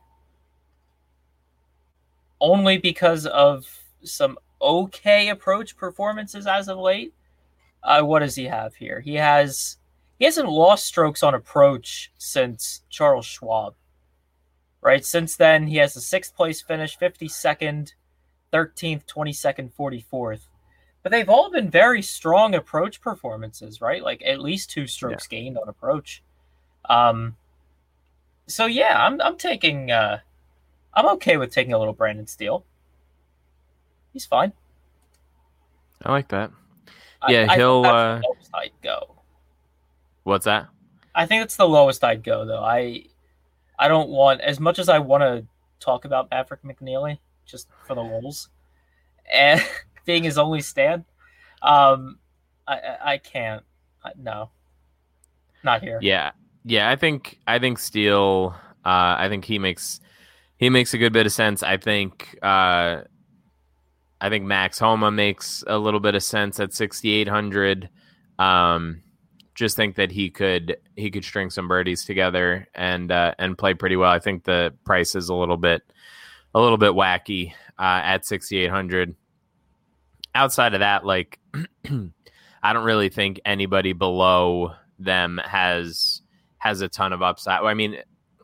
Only 2.39 2.77
because 2.77 3.25
of 3.25 3.67
some 4.03 4.37
okay 4.61 5.29
approach 5.29 5.77
performances 5.77 6.47
as 6.47 6.67
of 6.67 6.77
late. 6.77 7.13
Uh, 7.83 8.01
what 8.01 8.19
does 8.19 8.35
he 8.35 8.45
have 8.45 8.75
here? 8.75 8.99
He 8.99 9.15
has 9.15 9.77
he 10.17 10.25
hasn't 10.25 10.49
lost 10.49 10.85
strokes 10.85 11.21
on 11.21 11.35
approach 11.35 12.11
since 12.17 12.81
Charles 12.89 13.25
Schwab. 13.25 13.75
Right? 14.81 15.05
Since 15.05 15.35
then 15.35 15.67
he 15.67 15.77
has 15.77 15.95
a 15.95 16.01
sixth 16.01 16.35
place 16.35 16.61
finish, 16.61 16.97
52nd, 16.97 17.93
13th, 18.51 19.05
22nd, 19.05 19.71
44th. 19.73 20.41
But 21.07 21.11
they've 21.11 21.29
all 21.29 21.49
been 21.49 21.69
very 21.69 22.01
strong 22.01 22.53
approach 22.53 22.99
performances, 22.99 23.79
right? 23.79 24.03
Like 24.03 24.21
at 24.25 24.41
least 24.41 24.69
two 24.69 24.87
strokes 24.87 25.25
gained 25.25 25.57
on 25.57 25.69
approach. 25.69 26.21
Um, 26.89 27.37
so 28.45 28.65
yeah, 28.65 29.01
I'm 29.05 29.21
I'm 29.21 29.37
taking 29.37 29.89
uh, 29.89 30.19
I'm 30.93 31.05
okay 31.11 31.37
with 31.37 31.53
taking 31.53 31.71
a 31.71 31.79
little 31.79 31.93
Brendan 31.93 32.27
Steele. 32.27 32.65
He's 34.11 34.25
fine. 34.25 34.51
I 36.03 36.11
like 36.11 36.27
that. 36.27 36.51
Yeah, 37.29 37.47
I, 37.51 37.55
he'll, 37.55 37.83
that's 37.83 38.49
uh, 38.53 38.57
I'd 38.57 38.73
go. 38.83 39.15
What's 40.23 40.43
that? 40.43 40.67
I 41.15 41.25
think 41.25 41.41
it's 41.41 41.55
the 41.55 41.69
lowest 41.69 42.03
I'd 42.03 42.21
go 42.21 42.45
though. 42.45 42.65
I 42.65 43.05
I 43.79 43.87
don't 43.87 44.09
want 44.09 44.41
as 44.41 44.59
much 44.59 44.77
as 44.77 44.89
I 44.89 44.99
want 44.99 45.21
to 45.21 45.45
talk 45.79 46.03
about 46.03 46.29
Maverick 46.31 46.63
McNealy 46.63 47.19
just 47.45 47.69
for 47.85 47.95
the 47.95 48.03
lulz 48.03 48.49
and 49.33 49.65
being 50.07 50.23
his 50.23 50.39
only 50.39 50.61
stand. 50.61 51.05
Um, 51.61 52.17
I 52.67 52.79
I, 53.05 53.17
can't. 53.19 53.63
No, 54.17 54.49
not 55.63 55.83
here. 55.83 55.99
Yeah, 56.01 56.31
yeah. 56.65 56.89
I 56.89 56.95
think 56.95 57.39
I 57.45 57.59
think 57.59 57.77
Steele. 57.77 58.55
Uh, 58.83 59.15
I 59.19 59.27
think 59.29 59.45
he 59.45 59.59
makes 59.59 59.99
he 60.57 60.69
makes 60.69 60.93
a 60.95 60.97
good 60.97 61.13
bit 61.13 61.27
of 61.27 61.31
sense. 61.31 61.61
I 61.61 61.77
think 61.77 62.39
uh, 62.41 63.01
I 64.19 64.29
think 64.29 64.45
Max 64.45 64.79
Homa 64.79 65.11
makes 65.11 65.63
a 65.67 65.77
little 65.77 65.99
bit 65.99 66.15
of 66.15 66.23
sense 66.23 66.59
at 66.59 66.73
sixty 66.73 67.11
eight 67.11 67.27
hundred. 67.27 67.89
Um, 68.39 69.03
just 69.55 69.75
think 69.75 69.95
that 69.95 70.11
he 70.11 70.29
could 70.29 70.77
he 70.95 71.11
could 71.11 71.25
string 71.25 71.49
some 71.49 71.67
birdies 71.67 72.05
together 72.05 72.67
and 72.73 73.11
uh, 73.11 73.33
and 73.37 73.57
play 73.57 73.73
pretty 73.73 73.97
well. 73.97 74.11
I 74.11 74.19
think 74.19 74.43
the 74.43 74.73
price 74.85 75.15
is 75.15 75.29
a 75.29 75.35
little 75.35 75.57
bit 75.57 75.81
a 76.53 76.61
little 76.61 76.77
bit 76.77 76.93
wacky 76.93 77.51
uh, 77.77 78.01
at 78.03 78.25
sixty 78.25 78.59
eight 78.59 78.71
hundred. 78.71 79.15
Outside 80.37 80.75
of 80.75 80.81
that, 80.81 81.03
like 81.03 81.39
I 82.63 82.73
don't 82.73 82.83
really 82.83 83.09
think 83.09 83.41
anybody 83.43 83.93
below 83.93 84.73
them 84.99 85.41
has 85.43 86.21
has 86.59 86.81
a 86.81 86.87
ton 86.87 87.11
of 87.11 87.21
upside. 87.23 87.61
I 87.63 87.73
mean, 87.73 87.97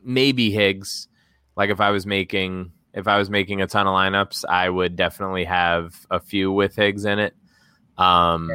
maybe 0.04 0.50
Higgs. 0.50 1.08
Like 1.56 1.70
if 1.70 1.80
I 1.80 1.92
was 1.92 2.08
making 2.08 2.72
if 2.94 3.08
I 3.08 3.18
was 3.18 3.30
making 3.30 3.62
a 3.62 3.68
ton 3.68 3.86
of 3.86 3.94
lineups, 3.94 4.44
I 4.48 4.70
would 4.70 4.96
definitely 4.96 5.44
have 5.46 6.06
a 6.10 6.20
few 6.20 6.52
with 6.52 6.76
Higgs 6.76 7.06
in 7.06 7.20
it. 7.20 7.36
Um, 7.98 8.52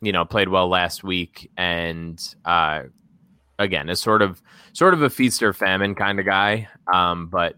you 0.00 0.12
know, 0.12 0.24
played 0.24 0.48
well 0.48 0.68
last 0.68 1.04
week, 1.04 1.50
and 1.56 2.20
uh, 2.44 2.82
again, 3.58 3.88
is 3.88 4.00
sort 4.00 4.20
of 4.20 4.42
sort 4.72 4.94
of 4.94 5.02
a 5.02 5.10
feast 5.10 5.42
or 5.42 5.52
famine 5.52 5.94
kind 5.94 6.18
of 6.18 6.26
guy. 6.26 6.68
Um, 6.92 7.28
but 7.28 7.54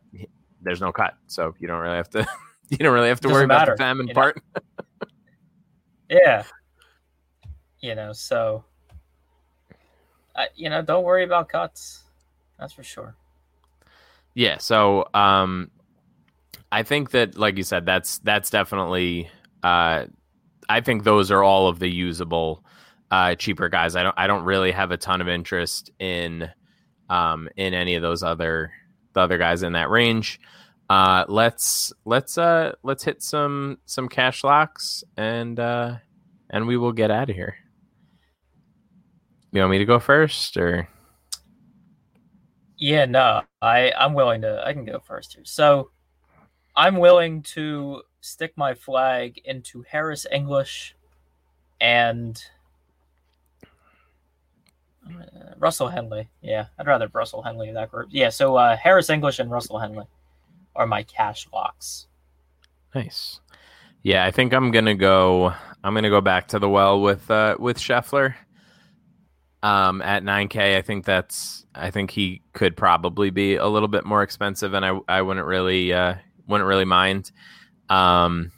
there's 0.61 0.81
no 0.81 0.93
cut, 0.93 1.15
so 1.27 1.55
you 1.59 1.69
don't 1.69 1.81
really 1.81 1.97
have 1.97 2.11
to 2.11 2.27
you 2.71 2.79
don't 2.79 2.93
really 2.95 3.09
have 3.09 3.21
to 3.21 3.29
Doesn't 3.29 3.35
worry 3.35 3.45
about 3.45 3.69
the 3.69 3.77
famine 3.77 4.09
you 4.09 4.15
know? 4.15 4.21
part. 4.21 4.43
Yeah. 6.09 6.45
You 7.81 7.95
know, 7.95 8.13
so 8.13 8.65
you 10.55 10.69
know, 10.71 10.83
don't 10.83 11.05
worry 11.05 11.25
about 11.25 11.49
cuts. 11.49 12.03
That's 12.59 12.73
for 12.73 12.83
sure. 12.83 13.15
Yeah, 14.35 14.59
so 14.59 15.09
um 15.15 15.71
I 16.71 16.83
think 16.83 17.11
that 17.13 17.39
like 17.39 17.57
you 17.57 17.63
said 17.63 17.87
that's 17.87 18.19
that's 18.19 18.51
definitely 18.51 19.31
uh 19.63 20.07
I 20.69 20.81
think 20.81 21.05
those 21.05 21.31
are 21.31 21.43
all 21.43 21.69
of 21.69 21.79
the 21.79 21.89
usable 21.89 22.65
uh 23.11 23.35
cheaper 23.35 23.69
guys. 23.69 23.97
I 23.97 24.03
don't 24.03 24.15
I 24.19 24.27
don't 24.27 24.45
really 24.45 24.73
have 24.73 24.91
a 24.91 24.97
ton 24.97 25.21
of 25.21 25.29
interest 25.29 25.91
in 25.99 26.51
um 27.09 27.49
in 27.57 27.73
any 27.73 27.95
of 27.95 28.03
those 28.03 28.23
other 28.23 28.73
the 29.13 29.21
other 29.21 29.39
guys 29.39 29.63
in 29.63 29.73
that 29.73 29.91
range. 29.91 30.41
Uh 30.89 31.25
let's 31.29 31.93
let's 32.05 32.39
uh 32.39 32.73
let's 32.83 33.03
hit 33.03 33.23
some 33.23 33.79
some 33.87 34.09
cash 34.09 34.45
locks 34.45 35.03
and 35.17 35.59
uh 35.59 35.97
and 36.51 36.67
we 36.67 36.77
will 36.77 36.93
get 36.93 37.11
out 37.11 37.29
of 37.29 37.35
here. 37.37 37.57
You 39.53 39.61
want 39.61 39.73
me 39.73 39.79
to 39.79 39.85
go 39.85 39.99
first 39.99 40.57
or 40.57 40.89
Yeah, 42.77 43.07
no, 43.07 43.43
I 43.61 43.93
I'm 43.99 44.15
willing 44.15 44.43
to. 44.43 44.63
I 44.65 44.73
can 44.73 44.85
go 44.85 45.01
first 45.01 45.35
here. 45.35 45.45
So, 45.45 45.91
I'm 46.77 46.99
willing 46.99 47.43
to 47.55 48.03
stick 48.21 48.53
my 48.57 48.75
flag 48.75 49.41
into 49.45 49.83
Harris 49.89 50.27
English 50.31 50.95
and 51.81 52.41
uh, 55.09 55.55
Russell 55.59 55.89
Henley. 55.89 56.29
Yeah, 56.43 56.67
I'd 56.79 56.87
rather 56.87 57.09
Russell 57.13 57.43
Henley 57.43 57.69
in 57.69 57.75
that 57.75 57.91
group. 57.91 58.09
Yeah, 58.11 58.29
so 58.29 58.57
uh, 58.57 58.77
Harris 58.77 59.11
English 59.11 59.39
and 59.39 59.51
Russell 59.51 59.79
Henley 59.79 60.05
are 60.77 60.87
my 60.87 61.03
cash 61.03 61.47
locks. 61.53 62.07
Nice. 62.95 63.41
Yeah, 64.03 64.25
I 64.25 64.31
think 64.31 64.53
I'm 64.53 64.71
gonna 64.71 64.95
go. 64.95 65.53
I'm 65.83 65.95
gonna 65.95 66.11
go 66.11 66.21
back 66.21 66.49
to 66.49 66.59
the 66.59 66.69
well 66.69 67.01
with 67.01 67.31
uh, 67.31 67.57
with 67.59 67.79
Scheffler. 67.79 68.35
Um, 69.63 70.01
at 70.03 70.23
9K, 70.23 70.77
I 70.77 70.83
think 70.83 71.05
that's. 71.05 71.67
I 71.75 71.91
think 71.91 72.11
he 72.11 72.43
could 72.53 72.77
probably 72.77 73.31
be 73.31 73.57
a 73.57 73.67
little 73.67 73.89
bit 73.89 74.05
more 74.05 74.23
expensive, 74.23 74.75
and 74.75 74.85
I 74.85 74.99
I 75.09 75.23
wouldn't 75.23 75.47
really 75.47 75.93
uh, 75.93 76.15
wouldn't 76.47 76.69
really 76.69 76.85
mind. 76.85 77.33
Um, 77.89 78.53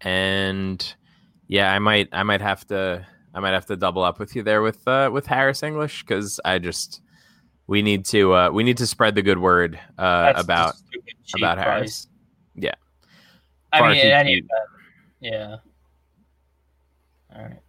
and 0.00 0.94
yeah, 1.48 1.72
I 1.72 1.78
might 1.78 2.08
I 2.12 2.22
might 2.22 2.40
have 2.40 2.66
to 2.68 3.06
I 3.34 3.40
might 3.40 3.52
have 3.52 3.66
to 3.66 3.76
double 3.76 4.02
up 4.02 4.18
with 4.18 4.34
you 4.36 4.42
there 4.42 4.62
with 4.62 4.86
uh, 4.86 5.10
with 5.12 5.26
Harris 5.26 5.62
English 5.62 6.02
because 6.04 6.40
I 6.44 6.58
just 6.58 7.00
we 7.70 7.82
need 7.82 8.04
to 8.06 8.34
uh, 8.34 8.50
we 8.50 8.64
need 8.64 8.78
to 8.78 8.86
spread 8.86 9.14
the 9.14 9.22
good 9.22 9.38
word 9.38 9.78
uh, 9.96 10.32
about 10.34 10.74
about 11.36 11.56
price. 11.56 11.66
Harris. 11.66 12.06
Yeah. 12.56 12.74
I 13.72 13.88
mean, 13.88 13.98
any 13.98 14.32
event, 14.32 14.50
yeah. 15.20 15.56
All 17.32 17.42
right. 17.42 17.60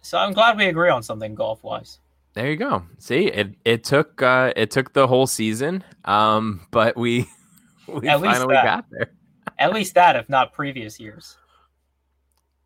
So 0.00 0.16
I'm 0.16 0.32
glad 0.32 0.56
we 0.56 0.64
agree 0.64 0.88
on 0.88 1.02
something 1.02 1.34
golf 1.34 1.62
wise. 1.62 1.98
There 2.32 2.48
you 2.48 2.56
go. 2.56 2.84
See, 3.00 3.26
it 3.26 3.54
it 3.66 3.84
took 3.84 4.22
uh, 4.22 4.54
it 4.56 4.70
took 4.70 4.94
the 4.94 5.06
whole 5.06 5.26
season, 5.26 5.84
um, 6.06 6.66
but 6.70 6.96
we 6.96 7.28
we 7.86 8.08
At 8.08 8.20
finally 8.20 8.54
got 8.54 8.86
there. 8.90 9.10
At 9.58 9.74
least 9.74 9.94
that, 9.96 10.16
if 10.16 10.30
not 10.30 10.54
previous 10.54 10.98
years. 10.98 11.36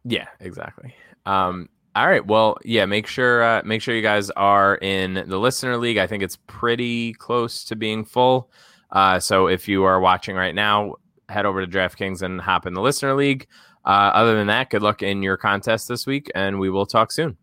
Yeah, 0.04 0.28
exactly. 0.38 0.94
Um, 1.26 1.68
all 1.94 2.06
right. 2.06 2.26
Well, 2.26 2.58
yeah. 2.64 2.86
Make 2.86 3.06
sure 3.06 3.42
uh, 3.42 3.62
make 3.64 3.82
sure 3.82 3.94
you 3.94 4.02
guys 4.02 4.30
are 4.30 4.76
in 4.76 5.24
the 5.26 5.38
listener 5.38 5.76
league. 5.76 5.98
I 5.98 6.06
think 6.06 6.22
it's 6.22 6.38
pretty 6.46 7.12
close 7.14 7.64
to 7.64 7.76
being 7.76 8.04
full. 8.04 8.50
Uh, 8.90 9.18
so 9.18 9.46
if 9.46 9.68
you 9.68 9.84
are 9.84 10.00
watching 10.00 10.36
right 10.36 10.54
now, 10.54 10.94
head 11.28 11.46
over 11.46 11.64
to 11.64 11.70
DraftKings 11.70 12.22
and 12.22 12.40
hop 12.40 12.66
in 12.66 12.74
the 12.74 12.80
listener 12.80 13.14
league. 13.14 13.46
Uh, 13.84 14.10
other 14.14 14.34
than 14.36 14.46
that, 14.46 14.70
good 14.70 14.82
luck 14.82 15.02
in 15.02 15.22
your 15.22 15.36
contest 15.36 15.88
this 15.88 16.06
week, 16.06 16.30
and 16.34 16.60
we 16.60 16.70
will 16.70 16.86
talk 16.86 17.10
soon. 17.10 17.36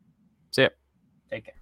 See 0.51 0.63
ya. 0.63 0.69
Take 1.29 1.45
care. 1.45 1.53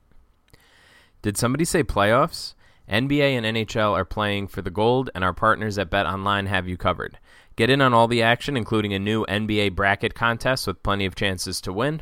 Did 1.21 1.37
somebody 1.37 1.65
say 1.65 1.83
playoffs? 1.83 2.53
NBA 2.89 3.31
and 3.31 3.45
NHL 3.45 3.93
are 3.93 4.05
playing 4.05 4.47
for 4.47 4.61
the 4.61 4.69
gold, 4.69 5.09
and 5.13 5.23
our 5.23 5.33
partners 5.33 5.77
at 5.77 5.89
Bet 5.89 6.05
Online 6.05 6.45
have 6.45 6.67
you 6.67 6.77
covered. 6.77 7.17
Get 7.57 7.69
in 7.69 7.81
on 7.81 7.93
all 7.93 8.07
the 8.07 8.21
action, 8.21 8.55
including 8.55 8.93
a 8.93 8.99
new 8.99 9.25
NBA 9.25 9.75
bracket 9.75 10.13
contest 10.13 10.67
with 10.67 10.83
plenty 10.83 11.05
of 11.05 11.15
chances 11.15 11.59
to 11.61 11.73
win. 11.73 12.01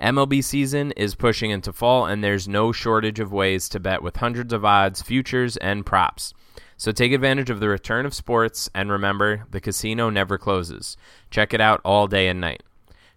MLB 0.00 0.42
season 0.42 0.92
is 0.92 1.14
pushing 1.14 1.50
into 1.50 1.72
fall, 1.72 2.06
and 2.06 2.22
there's 2.22 2.48
no 2.48 2.72
shortage 2.72 3.20
of 3.20 3.32
ways 3.32 3.68
to 3.70 3.80
bet 3.80 4.02
with 4.02 4.16
hundreds 4.16 4.52
of 4.52 4.64
odds, 4.64 5.02
futures, 5.02 5.56
and 5.58 5.86
props. 5.86 6.34
So 6.76 6.92
take 6.92 7.12
advantage 7.12 7.50
of 7.50 7.60
the 7.60 7.68
return 7.68 8.04
of 8.04 8.14
sports, 8.14 8.68
and 8.74 8.90
remember, 8.90 9.46
the 9.50 9.60
casino 9.60 10.10
never 10.10 10.36
closes. 10.36 10.96
Check 11.30 11.54
it 11.54 11.60
out 11.60 11.80
all 11.84 12.06
day 12.06 12.28
and 12.28 12.40
night. 12.40 12.62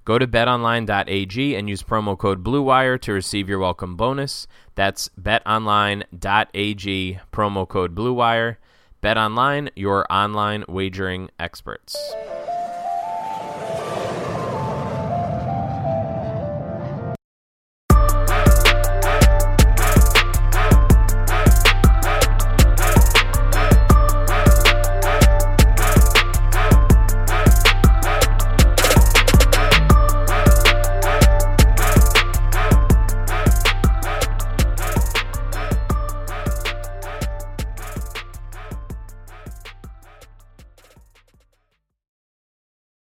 Go 0.05 0.17
to 0.17 0.27
betonline.ag 0.27 1.55
and 1.55 1.67
use 1.67 1.83
promo 1.83 2.17
code 2.17 2.41
BLUEWIRE 2.43 3.01
to 3.01 3.11
receive 3.11 3.49
your 3.49 3.59
welcome 3.59 3.97
bonus. 3.97 4.47
That's 4.75 5.09
betonline.ag, 5.19 6.09
promo 7.33 7.67
code 7.67 7.93
BLUEWIRE. 7.93 8.55
BetOnline, 9.03 9.69
your 9.75 10.11
online 10.11 10.63
wagering 10.67 11.29
experts. 11.39 11.95